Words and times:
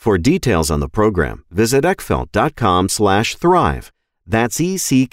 For 0.00 0.16
details 0.16 0.70
on 0.70 0.80
the 0.80 0.88
program, 0.88 1.44
visit 1.50 1.84
eckfeldt.com 1.84 2.88
slash 2.88 3.36
thrive. 3.36 3.92
That's 4.26 4.58
E-C-K-F-E-L-D-T 4.58 5.12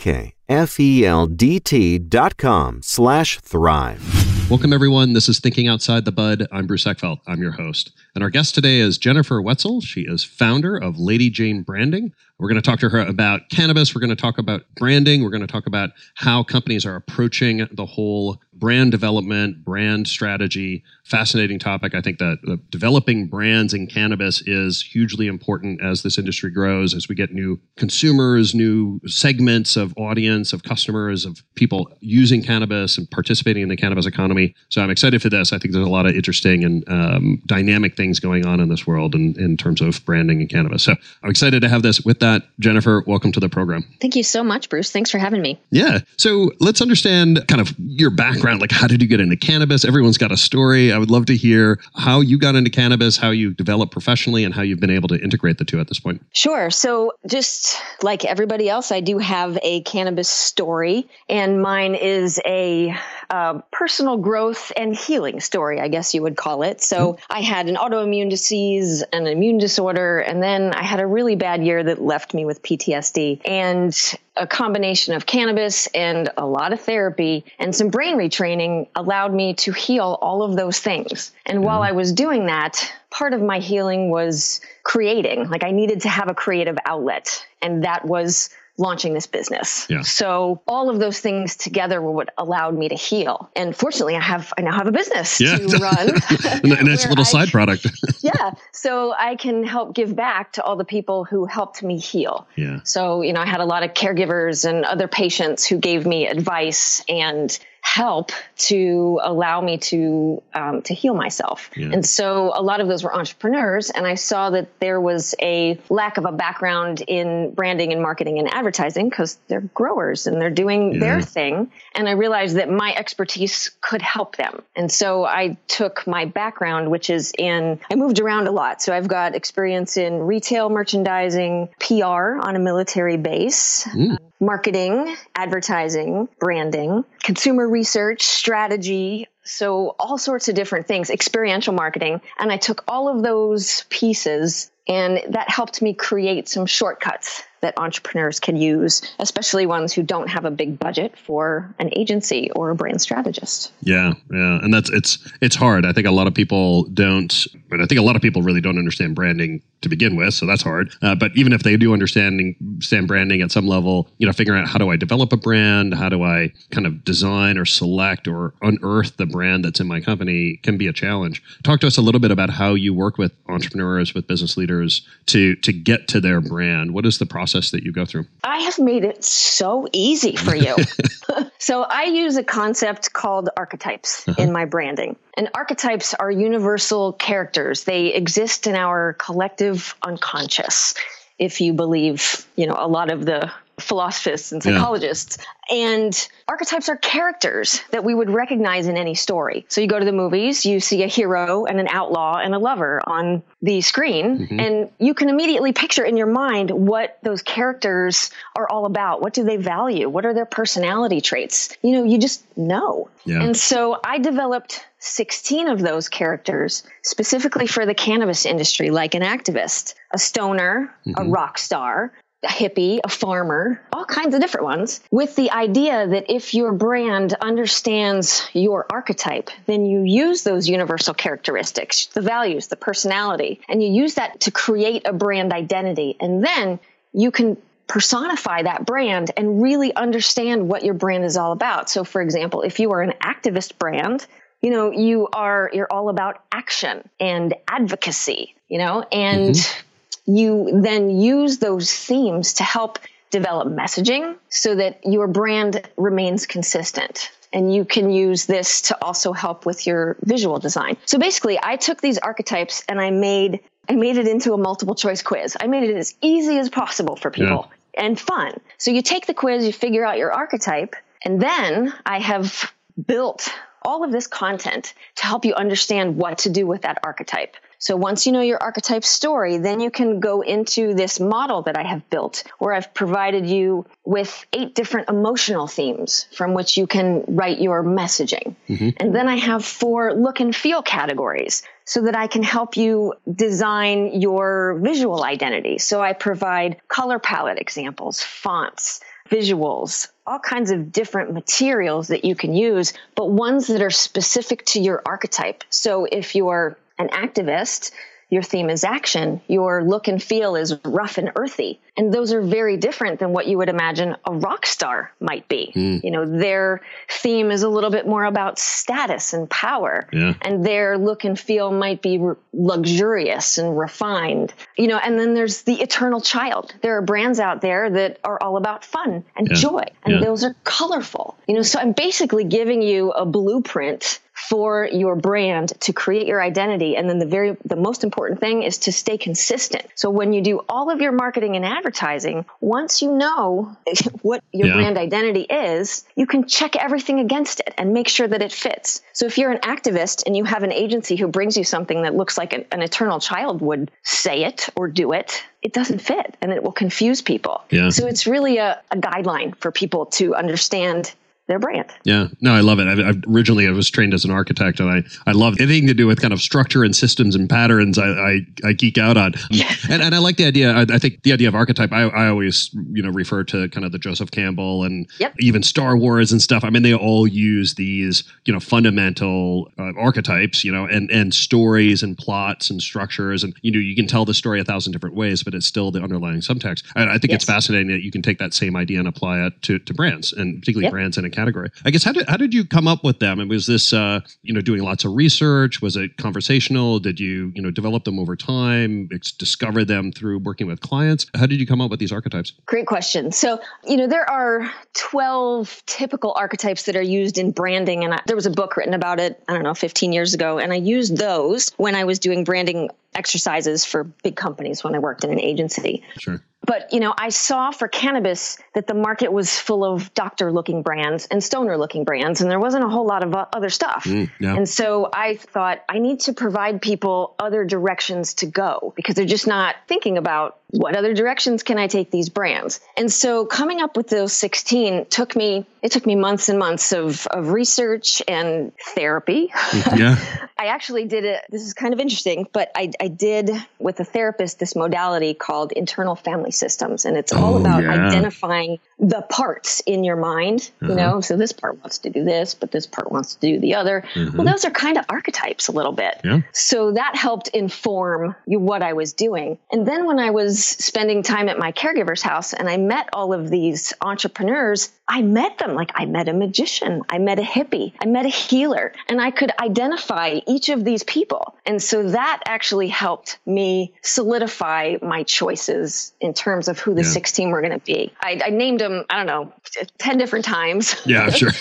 dot 2.00 2.38
com 2.38 2.82
slash 2.82 3.42
thrive. 3.42 4.50
Welcome, 4.50 4.72
everyone. 4.72 5.12
This 5.12 5.28
is 5.28 5.42
Thinking 5.42 5.68
Outside 5.68 6.06
the 6.06 6.14
Bud. 6.14 6.48
I'm 6.54 6.68
Bruce 6.68 6.86
Eckfeldt. 6.86 7.20
I'm 7.28 7.42
your 7.42 7.52
host. 7.52 7.92
And 8.16 8.24
our 8.24 8.30
guest 8.30 8.56
today 8.56 8.80
is 8.80 8.98
Jennifer 8.98 9.42
Wetzel. 9.42 9.82
She 9.82 10.06
is 10.08 10.24
founder 10.24 10.78
of 10.78 10.98
Lady 10.98 11.30
Jane 11.30 11.64
Branding. 11.64 12.14
We're 12.40 12.48
going 12.48 12.62
to 12.62 12.62
talk 12.62 12.80
to 12.80 12.88
her 12.88 13.00
about 13.00 13.50
cannabis. 13.50 13.94
We're 13.94 14.00
going 14.00 14.10
to 14.12 14.16
talk 14.16 14.38
about 14.38 14.62
branding. 14.78 15.22
We're 15.22 15.32
going 15.32 15.42
to 15.42 15.48
talk 15.48 15.68
about 15.68 15.90
how 16.16 16.44
companies 16.44 16.86
are 16.86 16.96
approaching 16.96 17.68
the 17.74 17.86
whole 17.86 18.40
brand 18.60 18.92
development, 18.92 19.64
brand 19.64 20.08
strategy. 20.08 20.84
Fascinating 21.04 21.60
topic. 21.60 21.96
I 21.96 22.02
think 22.02 22.18
that 22.20 22.38
uh, 22.48 22.58
developing 22.70 23.28
brands 23.28 23.74
in 23.74 23.88
cannabis 23.88 24.42
is 24.46 24.82
hugely 24.82 25.28
important 25.28 25.82
as 25.82 26.04
this 26.04 26.18
industry 26.18 26.50
grows, 26.50 26.94
as 26.94 27.08
we 27.08 27.16
get 27.16 27.32
new 27.32 27.60
consumers, 27.78 28.54
new 28.54 29.00
segments 29.06 29.78
of 29.78 29.94
audience, 29.98 30.52
of 30.54 30.64
customers, 30.64 31.26
of 31.26 31.44
people 31.56 31.92
using 32.02 32.44
cannabis 32.44 32.98
and 32.98 33.10
participating 33.10 33.64
in 33.64 33.70
the 33.70 33.78
cannabis 33.78 34.06
economy. 34.06 34.54
So 34.70 34.82
I'm 34.82 34.90
excited 34.90 35.22
for 35.22 35.30
this. 35.30 35.54
I 35.54 35.60
think 35.60 35.74
there's 35.74 35.86
a 35.86 35.90
lot 35.90 36.06
of 36.06 36.16
interesting 36.16 36.64
and 36.64 36.84
um, 36.90 37.42
dynamic 37.46 37.96
things 37.96 38.20
going 38.20 38.46
on 38.46 38.60
in 38.60 38.70
this 38.70 38.86
world 38.86 39.16
in, 39.16 39.40
in 39.40 39.56
terms 39.56 39.82
of 39.82 40.04
branding 40.06 40.42
and 40.42 40.50
cannabis. 40.50 40.84
So 40.84 40.96
I'm 41.24 41.30
excited 41.30 41.62
to 41.62 41.70
have 41.70 41.84
this. 41.84 42.02
With 42.02 42.20
that, 42.20 42.44
Jennifer, 42.60 43.04
welcome 43.08 43.32
to 43.34 43.40
the 43.40 43.50
program. 43.50 43.86
Thank 44.02 44.16
you 44.16 44.24
so 44.24 44.44
much, 44.44 44.70
Bruce. 44.70 44.92
Thanks 44.92 45.12
for 45.12 45.20
having 45.20 45.42
me. 45.42 45.60
Yeah. 45.70 46.00
So 46.18 46.52
let's 46.60 46.82
understand 46.82 47.46
kind 47.48 47.62
of 47.62 47.74
your 47.80 48.10
background. 48.10 48.47
Like, 48.56 48.72
how 48.72 48.88
did 48.88 49.02
you 49.02 49.08
get 49.08 49.20
into 49.20 49.36
cannabis? 49.36 49.86
Everyone's 49.86 50.18
got 50.18 50.32
a 50.32 50.38
story. 50.38 50.92
I 50.92 50.98
would 50.98 51.12
love 51.12 51.26
to 51.28 51.36
hear 51.36 51.80
how 51.96 52.22
you 52.22 52.38
got 52.38 52.56
into 52.56 52.70
cannabis, 52.70 53.18
how 53.18 53.30
you 53.30 53.54
developed 53.54 53.92
professionally, 53.92 54.44
and 54.44 54.54
how 54.54 54.62
you've 54.62 54.80
been 54.80 54.90
able 54.90 55.08
to 55.10 55.22
integrate 55.22 55.58
the 55.58 55.66
two 55.66 55.80
at 55.80 55.88
this 55.88 56.00
point. 56.00 56.26
Sure. 56.34 56.70
So, 56.70 57.14
just 57.28 57.78
like 58.02 58.26
everybody 58.26 58.70
else, 58.70 58.92
I 58.92 59.00
do 59.00 59.18
have 59.18 59.58
a 59.64 59.82
cannabis 59.82 60.30
story, 60.30 61.08
and 61.30 61.62
mine 61.62 61.96
is 61.96 62.40
a 62.46 62.96
uh, 63.30 63.62
personal 63.72 64.18
growth 64.18 64.72
and 64.76 64.96
healing 64.96 65.40
story, 65.40 65.80
I 65.80 65.88
guess 65.88 66.14
you 66.14 66.22
would 66.24 66.38
call 66.38 66.64
it. 66.64 66.82
So, 66.82 67.14
mm-hmm. 67.14 67.32
I 67.32 67.42
had 67.42 67.68
an 67.68 67.76
autoimmune 67.76 68.30
disease, 68.30 69.04
an 69.14 69.28
immune 69.28 69.58
disorder, 69.58 70.20
and 70.20 70.42
then 70.42 70.74
I 70.74 70.84
had 70.84 71.00
a 71.00 71.08
really 71.08 71.36
bad 71.36 71.64
year 71.64 71.84
that 71.84 72.02
left 72.02 72.34
me 72.34 72.46
with 72.46 72.62
PTSD. 72.62 73.42
And 73.46 73.96
a 74.38 74.48
combination 74.48 75.14
of 75.16 75.26
cannabis 75.26 75.88
and 75.88 76.30
a 76.38 76.46
lot 76.46 76.74
of 76.74 76.80
therapy 76.80 77.44
and 77.60 77.76
some 77.76 77.90
brain 77.90 78.18
retraining 78.18 78.88
allowed 78.96 79.34
me 79.34 79.56
to 79.56 79.72
heal 79.72 80.18
all 80.22 80.44
of 80.44 80.56
those 80.56 80.80
things. 80.80 81.32
And 81.46 81.64
while 81.64 81.82
mm-hmm. 81.82 81.90
I 81.90 81.92
was 81.94 82.14
doing 82.14 82.46
that, 82.46 82.92
part 83.10 83.34
of 83.34 83.42
my 83.42 83.60
healing 83.60 84.10
was 84.10 84.62
creating. 84.84 85.50
Like 85.50 85.64
I 85.64 85.72
needed 85.72 86.02
to 86.02 86.10
have 86.10 86.30
a 86.30 86.34
creative 86.34 86.78
outlet. 86.86 87.46
And 87.62 87.84
that 87.84 88.06
was 88.06 88.50
launching 88.78 89.14
this 89.14 89.28
business. 89.28 89.88
Yeah. 89.90 90.02
So 90.02 90.62
all 90.68 90.90
of 90.90 91.00
those 91.00 91.20
things 91.20 91.56
together 91.56 92.02
were 92.02 92.12
what 92.12 92.34
allowed 92.38 92.78
me 92.78 92.90
to 92.90 92.96
heal. 92.96 93.50
And 93.56 93.76
fortunately, 93.76 94.16
I 94.16 94.22
have 94.22 94.54
I 94.58 94.62
now 94.62 94.74
have 94.74 94.88
a 94.88 94.92
business 94.92 95.42
yeah. 95.42 95.58
to 95.58 95.78
run. 95.82 96.10
And 96.10 96.20
it's 96.20 96.82
a 96.82 96.84
nice 96.84 97.08
little 97.08 97.26
side 97.26 97.50
product. 97.50 97.88
yeah. 98.22 98.54
So 98.72 99.14
I 99.18 99.36
can 99.36 99.64
help 99.64 99.96
give 99.96 100.16
back 100.16 100.54
to 100.54 100.64
all 100.64 100.76
the 100.76 100.86
people 100.86 101.24
who 101.24 101.46
helped 101.46 101.82
me 101.82 101.98
heal. 101.98 102.48
Yeah. 102.56 102.82
So, 102.84 103.22
you 103.22 103.34
know, 103.34 103.42
I 103.42 103.46
had 103.46 103.62
a 103.62 103.66
lot 103.66 103.84
of 103.84 103.94
caregivers 103.94 104.68
and 104.68 104.86
other 104.86 105.08
patients 105.08 105.66
who 105.66 105.78
gave 105.78 106.06
me 106.06 106.28
advice 106.28 107.04
and 107.10 107.58
help 107.94 108.32
to 108.58 109.20
allow 109.24 109.62
me 109.62 109.78
to 109.78 110.44
um, 110.54 110.82
to 110.82 110.94
heal 110.94 111.16
myself. 111.16 111.70
Yeah. 111.76 111.92
And 111.94 112.06
so 112.06 112.52
a 112.54 112.62
lot 112.62 112.82
of 112.82 112.88
those 112.88 113.04
were 113.04 113.16
entrepreneurs, 113.16 113.90
and 113.90 114.06
I 114.06 114.16
saw 114.16 114.50
that 114.50 114.80
there 114.80 115.00
was 115.00 115.34
a 115.42 115.80
lack 115.90 116.18
of 116.18 116.26
a 116.26 116.32
background 116.32 117.02
in 117.08 117.54
branding 117.54 117.94
and 117.94 118.02
marketing 118.02 118.40
and 118.40 118.54
advertising 118.54 119.10
because 119.10 119.40
they're 119.48 119.62
growers 119.62 120.28
and 120.28 120.40
they're 120.42 120.50
doing 120.50 120.94
yeah. 120.94 121.00
their 121.00 121.22
thing. 121.22 121.72
And 121.96 122.10
I 122.10 122.12
realized 122.12 122.58
that 122.58 122.70
my 122.70 122.94
expertise 122.94 123.72
could 123.80 124.02
help 124.02 124.36
them. 124.36 124.62
And 124.76 124.92
so 124.92 125.24
I 125.24 125.58
took 125.68 126.06
my 126.06 126.26
background, 126.26 126.92
which 126.92 127.10
is 127.10 127.32
in 127.38 127.80
I 127.90 127.96
moved 127.96 128.20
around 128.20 128.48
a 128.48 128.52
lot, 128.52 128.82
so 128.82 128.94
I've 128.94 129.08
got 129.08 129.34
experience 129.34 129.96
in 129.96 130.20
retail 130.20 130.70
merchandising, 130.70 131.70
PR 131.80 132.38
on 132.42 132.56
a 132.56 132.60
military 132.60 133.18
base. 133.18 133.86
Mm 133.86 134.18
marketing, 134.40 135.16
advertising, 135.36 136.28
branding, 136.40 137.04
consumer 137.24 137.68
research, 137.68 138.24
strategy. 138.24 139.28
So 139.44 139.96
all 140.00 140.18
sorts 140.18 140.48
of 140.48 140.56
different 140.56 140.88
things, 140.88 141.10
experiential 141.10 141.74
marketing. 141.74 142.22
And 142.38 142.52
I 142.52 142.58
took 142.58 142.84
all 142.88 143.08
of 143.10 143.24
those 143.24 143.84
pieces 143.90 144.72
And 144.88 145.22
that 145.34 145.50
helped 145.50 145.82
me 145.82 145.94
create 145.94 146.48
some 146.48 146.66
shortcuts 146.66 147.44
that 147.62 147.78
entrepreneurs 147.78 148.40
can 148.40 148.56
use, 148.56 149.02
especially 149.20 149.66
ones 149.66 149.94
who 149.94 150.04
don't 150.04 150.28
have 150.28 150.46
a 150.46 150.52
big 150.52 150.78
budget 150.78 151.18
for 151.18 151.74
an 151.80 151.90
agency 151.94 152.52
or 152.52 152.70
a 152.70 152.76
brand 152.76 153.02
strategist. 153.02 153.72
Yeah, 153.82 154.14
yeah, 154.32 154.60
and 154.62 154.74
that's 154.74 154.90
it's 154.92 155.18
it's 155.42 155.56
hard. 155.56 155.86
I 155.86 155.94
think 155.94 156.08
a 156.08 156.12
lot 156.12 156.28
of 156.28 156.34
people 156.34 156.84
don't, 156.86 157.48
but 157.70 157.82
I 157.82 157.86
think 157.86 158.00
a 158.00 158.04
lot 158.04 158.16
of 158.16 158.22
people 158.22 158.42
really 158.42 158.62
don't 158.62 158.78
understand 158.78 159.16
branding 159.16 159.62
to 159.82 159.90
begin 159.90 160.16
with, 160.16 160.34
so 160.34 160.46
that's 160.46 160.62
hard. 160.62 160.92
Uh, 161.02 161.16
but 161.16 161.32
even 161.36 161.54
if 161.54 161.64
they 161.64 161.78
do 161.78 161.94
understand 161.94 162.56
understand 162.62 163.08
branding 163.08 163.42
at 163.42 163.52
some 163.52 163.68
level, 163.68 164.08
you 164.18 164.28
know, 164.28 164.34
figuring 164.34 164.62
out 164.62 164.68
how 164.68 164.78
do 164.78 164.90
I 164.90 164.96
develop 164.96 165.34
a 165.34 165.38
brand, 165.38 165.94
how 165.94 166.10
do 166.10 166.24
I 166.24 166.54
kind 166.72 166.86
of 166.86 167.04
design 167.04 167.58
or 167.58 167.66
select 167.66 168.28
or 168.28 168.54
unearth 168.62 169.18
the 169.18 169.26
brand 169.26 169.66
that's 169.66 169.80
in 169.80 169.88
my 169.88 170.00
company 170.00 170.60
can 170.64 170.78
be 170.78 170.88
a 170.88 170.94
challenge. 170.94 171.42
Talk 171.64 171.80
to 171.82 171.88
us 171.88 171.98
a 171.98 172.02
little 172.02 172.22
bit 172.22 172.32
about 172.32 172.52
how 172.52 172.76
you 172.76 172.94
work 172.94 173.18
with 173.18 173.34
entrepreneurs, 173.48 174.14
with 174.14 174.28
business 174.28 174.58
leaders 174.58 175.08
to 175.28 175.56
to 175.58 175.74
get 175.74 176.08
to 176.10 176.22
their 176.22 176.40
brand. 176.40 176.94
What 176.94 177.06
is 177.06 177.18
the 177.18 177.26
process? 177.26 177.47
Process 177.48 177.72
that 177.72 177.84
you 177.84 177.94
go 177.94 178.06
through? 178.06 178.26
I 178.44 178.58
have 178.60 178.78
made 178.78 179.06
it 179.06 179.24
so 179.24 179.88
easy 179.94 180.36
for 180.36 180.54
you. 180.54 180.76
so 181.58 181.84
I 181.84 182.04
use 182.04 182.36
a 182.36 182.44
concept 182.44 183.14
called 183.14 183.50
archetypes 183.56 184.28
uh-huh. 184.28 184.44
in 184.44 184.52
my 184.52 184.66
branding. 184.66 185.16
And 185.38 185.50
archetypes 185.54 186.14
are 186.14 186.30
universal 186.30 187.14
characters. 187.14 187.86
They 187.86 188.08
exist 188.08 188.68
in 188.68 188.76
our 188.76 189.14
collective 189.14 189.96
unconscious 190.04 190.94
if 191.40 191.62
you 191.62 191.72
believe, 191.72 192.46
you 192.58 192.68
know, 192.68 192.76
a 192.78 192.88
lot 192.88 193.12
of 193.12 193.26
the 193.26 193.50
philosophists 193.80 194.52
and 194.52 194.62
psychologists. 194.62 195.38
Yeah. 195.38 195.78
And 195.78 196.30
archetypes 196.48 196.90
are 196.90 196.98
characters 196.98 197.82
that 197.92 198.04
we 198.04 198.14
would 198.14 198.30
recognize 198.30 198.88
in 198.88 198.98
any 198.98 199.14
story. 199.14 199.66
So 199.70 199.82
you 199.82 199.88
go 199.88 200.00
to 200.00 200.06
the 200.06 200.14
movies, 200.14 200.66
you 200.66 200.80
see 200.80 201.04
a 201.04 201.08
hero 201.08 201.66
and 201.66 201.80
an 201.80 201.88
outlaw 201.90 202.38
and 202.38 202.56
a 202.56 202.60
lover 202.60 203.02
on 203.06 203.44
the 203.62 203.82
screen, 203.82 204.40
mm-hmm. 204.40 204.60
and 204.60 204.90
you 204.98 205.14
can 205.14 205.30
immediately 205.30 205.74
picture 205.74 206.04
in 206.04 206.18
your 206.18 206.28
mind 206.28 206.72
what 206.72 207.20
those 207.22 207.42
characters 207.42 208.32
are 208.56 208.68
all 208.70 208.86
about. 208.86 209.22
What 209.22 209.34
do 209.34 209.44
they 209.44 209.58
value? 209.58 210.10
What 210.10 210.26
are 210.26 210.34
their 210.34 210.46
personality 210.46 211.22
traits? 211.22 211.76
You 211.84 211.92
know, 211.92 212.04
you 212.04 212.18
just 212.18 212.46
know. 212.58 213.10
Yeah. 213.26 213.44
And 213.44 213.56
so 213.56 214.00
I 214.04 214.20
developed 214.20 214.86
16 215.00 215.68
of 215.68 215.80
those 215.80 216.10
characters 216.10 216.84
specifically 217.04 217.68
for 217.68 217.86
the 217.86 217.94
cannabis 217.94 218.46
industry, 218.46 218.90
like 218.90 219.14
an 219.14 219.22
activist, 219.22 219.94
a 220.12 220.18
stoner, 220.18 220.94
mm-hmm. 221.06 221.28
a 221.28 221.30
rock 221.30 221.58
star, 221.58 222.14
a 222.48 222.50
hippie, 222.50 223.00
a 223.04 223.10
farmer, 223.10 223.82
all 223.92 224.06
kinds 224.06 224.34
of 224.34 224.42
different 224.42 224.64
ones, 224.64 225.02
with 225.12 225.36
the 225.36 225.52
idea 225.52 226.08
that 226.08 226.32
if 226.34 226.54
your 226.54 226.72
brand 226.72 227.34
understands 227.42 228.48
your 228.54 228.86
archetype, 228.90 229.50
then 229.66 229.86
you 229.86 230.02
use 230.04 230.44
those 230.44 230.70
universal 230.70 231.14
characteristics, 231.14 232.06
the 232.08 232.22
values, 232.22 232.68
the 232.68 232.78
personality, 232.78 233.60
and 233.68 233.84
you 233.84 233.90
use 233.90 234.16
that 234.16 234.40
to 234.40 234.52
create 234.52 235.06
a 235.06 235.14
brand 235.14 235.52
identity. 235.52 236.16
And 236.20 236.44
then 236.44 236.80
you 237.14 237.32
can 237.32 237.58
personify 237.88 238.64
that 238.64 238.86
brand 238.86 239.32
and 239.36 239.62
really 239.62 239.94
understand 239.94 240.70
what 240.70 240.84
your 240.84 240.94
brand 240.94 241.26
is 241.26 241.36
all 241.36 241.52
about. 241.52 241.90
So 241.90 242.04
for 242.04 242.22
example, 242.22 242.62
if 242.62 242.80
you 242.80 242.92
are 242.92 243.02
an 243.02 243.14
activist 243.22 243.78
brand, 243.78 244.26
you 244.62 244.72
know, 244.72 244.92
you 244.92 245.28
are 245.34 245.70
you're 245.74 245.92
all 245.92 246.10
about 246.10 246.44
action 246.52 247.08
and 247.20 247.54
advocacy, 247.68 248.56
you 248.70 248.78
know, 248.78 249.04
and 249.12 249.54
mm-hmm 249.54 249.87
you 250.28 250.82
then 250.82 251.10
use 251.10 251.58
those 251.58 251.92
themes 251.92 252.54
to 252.54 252.64
help 252.64 253.00
develop 253.30 253.68
messaging 253.68 254.36
so 254.50 254.76
that 254.76 255.00
your 255.04 255.28
brand 255.28 255.82
remains 255.98 256.46
consistent. 256.46 257.32
And 257.54 257.74
you 257.74 257.86
can 257.86 258.10
use 258.10 258.46
this 258.46 258.82
to 258.84 258.98
also 259.04 259.32
help 259.32 259.66
with 259.66 259.88
your 259.88 260.18
visual 260.22 260.60
design. 260.60 260.98
So 261.06 261.18
basically, 261.18 261.58
I 261.62 261.78
took 261.78 262.02
these 262.02 262.18
archetypes 262.18 262.84
and 262.88 263.00
I 263.00 263.10
made 263.10 263.62
I 263.90 263.96
made 263.96 264.18
it 264.18 264.28
into 264.28 264.54
a 264.54 264.58
multiple 264.58 264.96
choice 264.96 265.22
quiz. 265.22 265.56
I 265.60 265.68
made 265.68 265.90
it 265.90 265.96
as 265.96 266.14
easy 266.22 266.58
as 266.58 266.70
possible 266.70 267.16
for 267.16 267.32
people 267.32 267.70
yeah. 267.96 268.04
and 268.04 268.20
fun. 268.20 268.60
So 268.78 268.92
you 268.92 269.02
take 269.02 269.28
the 269.28 269.34
quiz, 269.34 269.66
you 269.66 269.72
figure 269.72 270.06
out 270.06 270.18
your 270.18 270.34
archetype, 270.34 270.94
and 271.24 271.42
then 271.42 271.94
I 272.06 272.20
have 272.20 272.74
built 273.06 273.50
all 273.82 274.04
of 274.04 274.12
this 274.12 274.28
content 274.28 274.94
to 275.16 275.26
help 275.26 275.46
you 275.46 275.54
understand 275.54 276.18
what 276.18 276.40
to 276.40 276.50
do 276.50 276.68
with 276.68 276.82
that 276.82 277.00
archetype. 277.04 277.56
So 277.80 277.96
once 277.96 278.26
you 278.26 278.32
know 278.32 278.42
your 278.42 278.62
archetype 278.62 279.04
story, 279.04 279.58
then 279.58 279.80
you 279.80 279.92
can 279.92 280.20
go 280.20 280.42
into 280.42 280.94
this 280.94 281.20
model 281.20 281.62
that 281.64 281.78
I 281.78 281.84
have 281.84 282.10
built 282.10 282.44
where 282.58 282.74
I've 282.74 282.94
provided 282.94 283.48
you 283.48 283.86
with 284.04 284.46
eight 284.54 284.74
different 284.74 285.10
emotional 285.10 285.68
themes 285.68 286.26
from 286.36 286.54
which 286.54 286.78
you 286.78 286.88
can 286.88 287.24
write 287.28 287.62
your 287.62 287.84
messaging. 287.84 288.56
Mm-hmm. 288.68 288.90
And 288.98 289.16
then 289.16 289.28
I 289.28 289.36
have 289.36 289.64
four 289.64 290.14
look 290.14 290.40
and 290.40 290.56
feel 290.56 290.82
categories 290.82 291.64
so 291.86 292.02
that 292.02 292.16
I 292.16 292.28
can 292.28 292.44
help 292.44 292.78
you 292.78 293.14
design 293.32 294.20
your 294.20 294.80
visual 294.82 295.24
identity. 295.24 295.78
So 295.78 296.02
I 296.02 296.14
provide 296.14 296.82
color 296.88 297.20
palette 297.20 297.60
examples, 297.60 298.22
fonts, 298.22 299.02
visuals, 299.30 300.08
all 300.26 300.40
kinds 300.40 300.72
of 300.72 300.92
different 300.92 301.34
materials 301.34 302.08
that 302.10 302.26
you 302.26 302.36
can 302.36 302.54
use, 302.54 302.94
but 303.16 303.30
ones 303.30 303.68
that 303.68 303.82
are 303.82 303.92
specific 303.92 304.66
to 304.66 304.82
your 304.82 305.02
archetype. 305.06 305.64
So 305.70 306.06
if 306.06 306.36
you're 306.36 306.78
an 306.98 307.10
activist, 307.10 307.92
your 308.30 308.44
theme 308.44 308.70
is 308.70 308.84
action. 308.84 309.42
Your 309.48 309.84
look 309.84 310.10
and 310.10 310.22
feel 310.22 310.58
is 310.58 310.76
rough 310.84 311.18
and 311.18 311.32
earthy. 311.36 311.80
And 311.96 312.14
those 312.14 312.34
are 312.34 312.42
very 312.42 312.76
different 312.76 313.20
than 313.20 313.32
what 313.32 313.48
you 313.48 313.58
would 313.58 313.70
imagine 313.70 314.18
a 314.26 314.34
rock 314.34 314.66
star 314.66 315.14
might 315.22 315.48
be. 315.48 315.72
Mm. 315.74 316.04
You 316.04 316.12
know, 316.12 316.26
their 316.26 316.82
theme 317.10 317.52
is 317.52 317.64
a 317.64 317.70
little 317.70 317.90
bit 317.90 318.06
more 318.06 318.26
about 318.26 318.60
status 318.60 319.34
and 319.34 319.50
power. 319.50 320.10
Yeah. 320.12 320.34
And 320.42 320.66
their 320.66 320.98
look 320.98 321.24
and 321.24 321.40
feel 321.40 321.72
might 321.72 322.02
be 322.02 322.18
re- 322.18 322.36
luxurious 322.52 323.58
and 323.58 323.78
refined. 323.78 324.54
You 324.78 324.88
know, 324.88 324.98
and 324.98 325.18
then 325.18 325.34
there's 325.34 325.62
the 325.62 325.82
eternal 325.82 326.20
child. 326.20 326.76
There 326.82 326.98
are 326.98 327.02
brands 327.02 327.40
out 327.40 327.62
there 327.62 327.90
that 327.90 328.20
are 328.26 328.38
all 328.44 328.58
about 328.58 328.84
fun 328.84 329.24
and 329.38 329.48
yeah. 329.48 329.56
joy. 329.56 329.84
And 330.04 330.16
yeah. 330.16 330.26
those 330.26 330.44
are 330.44 330.56
colorful. 330.66 331.38
You 331.48 331.56
know, 331.56 331.62
so 331.62 331.80
I'm 331.80 331.94
basically 331.94 332.44
giving 332.44 332.82
you 332.82 333.12
a 333.12 333.26
blueprint 333.26 334.20
for 334.38 334.88
your 334.92 335.16
brand 335.16 335.74
to 335.82 335.92
create 335.92 336.28
your 336.28 336.40
identity 336.40 336.96
and 336.96 337.10
then 337.10 337.18
the 337.18 337.26
very 337.26 337.58
the 337.66 337.76
most 337.76 338.04
important 338.04 338.40
thing 338.40 338.62
is 338.62 338.78
to 338.78 338.92
stay 338.92 339.18
consistent 339.18 339.84
so 339.96 340.12
when 340.12 340.32
you 340.32 340.42
do 340.42 340.60
all 340.70 340.92
of 340.92 341.02
your 341.02 341.12
marketing 341.12 341.56
and 341.56 341.66
advertising 341.66 342.46
once 342.62 343.02
you 343.02 343.12
know 343.12 343.76
what 344.22 344.44
your 344.54 344.68
yeah. 344.68 344.76
brand 344.76 344.96
identity 344.96 345.42
is 345.42 346.06
you 346.16 346.28
can 346.28 346.48
check 346.48 346.76
everything 346.76 347.20
against 347.20 347.62
it 347.62 347.74
and 347.80 347.92
make 347.94 348.08
sure 348.08 348.28
that 348.28 348.44
it 348.44 348.52
fits 348.52 349.02
so 349.12 349.26
if 349.26 349.40
you're 349.40 349.52
an 349.52 349.58
activist 349.62 350.22
and 350.28 350.38
you 350.38 350.44
have 350.44 350.62
an 350.62 350.72
agency 350.72 351.16
who 351.16 351.28
brings 351.28 351.58
you 351.58 351.64
something 351.64 352.04
that 352.04 352.14
looks 352.14 352.38
like 352.38 352.54
an, 352.54 352.64
an 352.72 352.84
eternal 352.84 353.20
child 353.20 353.60
would 353.60 353.90
say 354.04 354.44
it 354.44 354.70
or 354.76 354.88
do 354.88 355.14
it 355.14 355.44
it 355.64 355.74
doesn't 355.74 356.00
fit 356.00 356.38
and 356.42 356.52
it 356.52 356.62
will 356.62 356.72
confuse 356.72 357.24
people 357.24 357.64
yeah. 357.72 357.90
so 357.90 358.06
it's 358.06 358.28
really 358.28 358.58
a, 358.58 358.80
a 358.92 358.98
guideline 358.98 359.56
for 359.58 359.72
people 359.72 360.06
to 360.06 360.36
understand 360.36 361.12
their 361.48 361.60
brand. 361.60 361.92
Yeah, 362.04 362.28
no, 362.42 362.54
I 362.54 362.60
love 362.60 362.80
it. 362.80 362.88
I, 362.88 363.10
I, 363.10 363.14
originally, 363.28 363.68
I 363.68 363.72
was 363.72 363.90
trained 363.90 364.14
as 364.14 364.26
an 364.26 364.32
architect, 364.32 364.80
and 364.80 364.90
I 364.90 365.04
I 365.30 365.32
love 365.32 365.56
anything 365.60 365.88
to 365.88 365.94
do 365.94 366.06
with 366.06 366.22
kind 366.22 366.34
of 366.34 366.42
structure 366.42 366.84
and 366.84 366.96
systems 366.96 367.36
and 367.36 367.50
patterns. 367.50 367.98
I 367.98 368.08
I, 368.08 368.40
I 368.66 368.74
geek 368.74 368.98
out 368.98 369.16
on, 369.16 369.34
yeah. 369.50 369.74
and 369.90 370.02
and 370.02 370.14
I 370.14 370.18
like 370.18 370.36
the 370.36 370.46
idea. 370.46 370.74
I, 370.74 370.82
I, 370.82 371.00
think 371.00 371.24
the 371.24 371.32
idea 371.32 371.48
of 371.48 371.56
archetype. 371.56 371.94
I 371.94 372.04
I 372.04 372.28
always 372.28 372.70
you 372.92 373.02
know 373.02 373.10
refer 373.10 373.46
to 373.46 373.70
kind 373.70 373.86
of 373.86 373.94
the 373.94 374.00
Joseph 374.00 374.32
Campbell 374.32 374.84
and 374.84 375.10
yep. 375.20 375.34
even 375.40 375.64
Star 375.64 375.96
Wars 375.98 376.32
and 376.34 376.42
stuff. 376.42 376.66
I 376.66 376.70
mean, 376.70 376.84
they 376.84 376.94
all 376.94 377.26
use 377.26 377.76
these 377.76 378.26
you 378.46 378.52
know 378.52 378.60
fundamental 378.60 379.72
uh, 379.80 379.94
archetypes, 379.98 380.66
you 380.66 380.72
know, 380.72 380.86
and 380.86 381.10
and 381.12 381.34
stories 381.34 382.04
and 382.04 382.18
plots 382.18 382.70
and 382.70 382.82
structures, 382.82 383.44
and 383.44 383.56
you 383.62 383.72
know 383.72 383.80
you 383.80 383.96
can 383.96 384.08
tell 384.08 384.26
the 384.26 384.34
story 384.34 384.60
a 384.60 384.66
thousand 384.66 384.92
different 384.92 385.16
ways, 385.16 385.44
but 385.44 385.54
it's 385.54 385.66
still 385.66 385.92
the 385.92 386.02
underlying 386.02 386.42
subtext. 386.42 386.84
I, 386.98 387.04
I 387.04 387.18
think 387.18 387.32
yes. 387.32 387.36
it's 387.36 387.46
fascinating 387.46 387.88
that 387.88 388.04
you 388.04 388.12
can 388.12 388.22
take 388.22 388.38
that 388.40 388.54
same 388.54 388.76
idea 388.76 389.00
and 389.00 389.08
apply 389.08 389.46
it 389.46 389.62
to 389.62 389.80
to 389.80 389.94
brands, 389.94 390.34
and 390.34 390.60
particularly 390.60 390.86
yep. 390.86 390.92
brands 390.92 391.18
in 391.18 391.24
a 391.24 391.30
category. 391.38 391.70
I 391.86 391.92
guess 391.92 392.04
how 392.04 392.12
did 392.12 392.28
how 392.28 392.38
did 392.38 392.54
you 392.54 392.66
come 392.66 392.88
up 392.88 393.04
with 393.04 393.20
them? 393.20 393.40
And 393.40 393.50
was 393.50 393.68
this 393.68 393.94
uh, 393.94 394.22
you 394.42 394.54
know 394.54 394.62
doing 394.62 394.82
lots 394.82 395.06
of 395.06 395.14
research? 395.14 395.82
Was 395.82 395.96
it 395.96 396.18
conversational? 396.18 397.00
Did 397.00 397.20
you 397.20 397.52
you 397.56 397.62
know 397.62 397.72
develop 397.72 398.04
them 398.04 398.20
over 398.20 398.36
time? 398.36 399.08
Discover 399.38 399.86
them 399.86 400.12
through 400.12 400.40
working 400.40 400.68
with 400.68 400.82
clients? 400.82 401.28
How 401.36 401.46
did 401.46 401.60
you 401.60 401.68
come 401.68 401.80
up 401.80 401.92
with 401.92 402.00
these 402.00 402.12
archetypes? 402.12 402.54
Great 402.66 402.88
question. 402.88 403.32
So 403.32 403.60
you 403.86 403.98
know 403.98 404.08
there 404.08 404.30
are 404.30 404.70
twelve 404.94 405.84
typical 405.86 406.34
archetypes 406.34 406.84
that 406.84 406.96
are 406.96 407.02
used 407.02 407.38
in 407.38 407.52
branding, 407.52 408.04
and 408.04 408.16
I, 408.16 408.22
there 408.26 408.36
was 408.36 408.48
a 408.48 408.52
book 408.52 408.76
written 408.76 408.94
about 408.94 409.20
it. 409.20 409.42
I 409.48 409.54
don't 409.54 409.64
know, 409.64 409.76
fifteen 409.76 410.12
years 410.12 410.34
ago, 410.34 410.58
and 410.58 410.74
I 410.74 410.78
used 410.78 411.18
those 411.18 411.72
when 411.78 411.96
I 411.96 412.04
was 412.04 412.20
doing 412.20 412.44
branding 412.44 412.90
exercises 413.16 413.86
for 413.86 414.04
big 414.04 414.36
companies 414.36 414.84
when 414.84 414.94
I 414.96 415.00
worked 415.00 415.24
in 415.24 415.32
an 415.32 415.40
agency. 415.40 416.04
Sure 416.20 416.42
but 416.68 416.94
you 416.94 417.00
know, 417.00 417.14
I 417.18 417.30
saw 417.30 417.72
for 417.72 417.88
cannabis 417.88 418.60
that 418.76 418.86
the 418.86 418.94
market 418.94 419.32
was 419.32 419.58
full 419.58 419.84
of 419.84 420.14
doctor 420.14 420.52
looking 420.52 420.84
brands 420.84 421.26
and 421.32 421.44
stoner 421.44 421.78
looking 421.78 422.04
brands, 422.04 422.42
and 422.42 422.52
there 422.52 422.60
wasn't 422.60 422.84
a 422.84 422.90
whole 422.90 423.08
lot 423.08 423.24
of 423.24 423.34
other 423.34 423.70
stuff. 423.70 424.04
Mm, 424.04 424.30
yeah. 424.40 424.56
And 424.56 424.68
so 424.68 425.10
I 425.12 425.38
thought 425.38 425.84
I 425.88 426.00
need 426.00 426.20
to 426.22 426.34
provide 426.34 426.82
people 426.82 427.34
other 427.40 427.64
directions 427.64 428.36
to 428.36 428.46
go 428.46 428.94
because 428.96 429.16
they're 429.16 429.26
just 429.26 429.48
not 429.48 429.76
thinking 429.88 430.18
about 430.18 430.60
what 430.72 430.96
other 430.98 431.14
directions 431.14 431.64
can 431.64 431.78
I 431.78 431.88
take 431.88 432.12
these 432.12 432.30
brands? 432.30 432.82
And 432.98 433.12
so 433.12 433.46
coming 433.46 433.82
up 433.82 433.96
with 433.96 434.10
those 434.10 434.34
16 434.34 435.06
took 435.06 435.36
me, 435.36 435.66
it 435.82 435.92
took 435.94 436.06
me 436.06 436.16
months 436.16 436.50
and 436.50 436.60
months 436.60 436.92
of, 436.92 437.26
of 437.28 437.50
research 437.50 438.22
and 438.28 438.74
therapy. 438.94 439.52
Yeah. 439.98 440.18
I 440.60 440.68
actually 440.68 441.06
did 441.06 441.24
it. 441.24 441.46
This 441.50 441.62
is 441.62 441.74
kind 441.74 441.94
of 441.94 442.00
interesting, 442.00 442.48
but 442.52 442.72
I, 442.76 442.92
I 443.00 443.08
did 443.08 443.50
with 443.80 444.00
a 444.00 444.04
therapist 444.04 444.60
this 444.60 444.76
modality 444.76 445.34
called 445.34 445.72
internal 445.72 446.16
family 446.16 446.52
systems. 446.58 447.06
And 447.06 447.18
it's 447.18 447.34
oh, 447.34 447.38
all 447.38 447.54
oh, 447.56 447.60
about 447.62 447.84
yeah. 447.84 448.08
identifying 448.08 448.80
the 449.00 449.22
parts 449.30 449.82
in 449.86 450.04
your 450.04 450.16
mind, 450.16 450.72
uh-huh. 450.82 450.92
you 450.92 450.98
know, 450.98 451.22
so 451.22 451.38
this 451.38 451.52
part 451.52 451.76
wants 451.84 452.00
to 452.00 452.10
do 452.10 452.24
this, 452.24 452.56
but 452.56 452.72
this 452.72 452.88
part 452.88 453.12
wants 453.12 453.36
to 453.36 453.40
do 453.40 453.60
the 453.60 453.76
other. 453.76 454.04
Mm-hmm. 454.14 454.38
Well, 454.38 454.48
those 454.48 454.66
are 454.66 454.72
kind 454.72 454.98
of 454.98 455.06
archetypes 455.10 455.68
a 455.68 455.72
little 455.72 455.92
bit. 455.92 456.20
Yeah. 456.24 456.42
So 456.52 456.94
that 456.94 457.16
helped 457.16 457.50
inform 457.50 458.36
what 458.46 458.82
I 458.82 458.94
was 458.94 459.14
doing. 459.14 459.60
And 459.72 459.88
then 459.88 460.06
when 460.06 460.20
I 460.20 460.32
was 460.32 460.64
spending 460.64 461.22
time 461.22 461.48
at 461.48 461.60
my 461.60 461.72
caregiver's 461.72 462.24
house 462.24 462.54
and 462.54 462.68
I 462.68 462.78
met 462.78 463.10
all 463.14 463.34
of 463.34 463.50
these 463.50 463.94
entrepreneurs, 464.02 464.92
I 465.08 465.22
met 465.22 465.60
them 465.60 465.74
like 465.76 465.92
I 465.96 466.06
met 466.06 466.28
a 466.28 466.34
magician, 466.34 467.04
I 467.10 467.20
met 467.20 467.40
a 467.40 467.44
hippie, 467.44 467.94
I 468.02 468.08
met 468.08 468.26
a 468.26 468.30
healer, 468.30 468.94
and 469.08 469.22
I 469.22 469.32
could 469.32 469.52
identify 469.60 470.40
each 470.48 470.70
of 470.70 470.84
these 470.84 471.04
people. 471.04 471.56
And 471.66 471.82
so 471.82 472.10
that 472.10 472.42
actually 472.46 472.90
helped 472.90 473.38
me 473.46 473.94
solidify 474.02 474.98
my 475.02 475.24
choices 475.24 476.14
in 476.20 476.34
terms 476.34 476.68
of 476.68 476.80
who 476.80 476.94
the 476.94 477.04
yeah. 477.04 477.10
16 477.10 477.52
were 477.52 477.62
going 477.62 477.80
to 477.80 477.86
be. 477.86 478.12
I, 478.20 478.42
I 478.46 478.50
named 478.50 478.82
them, 478.90 479.06
I 479.10 479.18
don't 479.18 479.26
know, 479.26 479.54
10 479.98 480.18
different 480.18 480.46
times. 480.46 480.96
Yeah, 481.06 481.30
sure. 481.32 481.52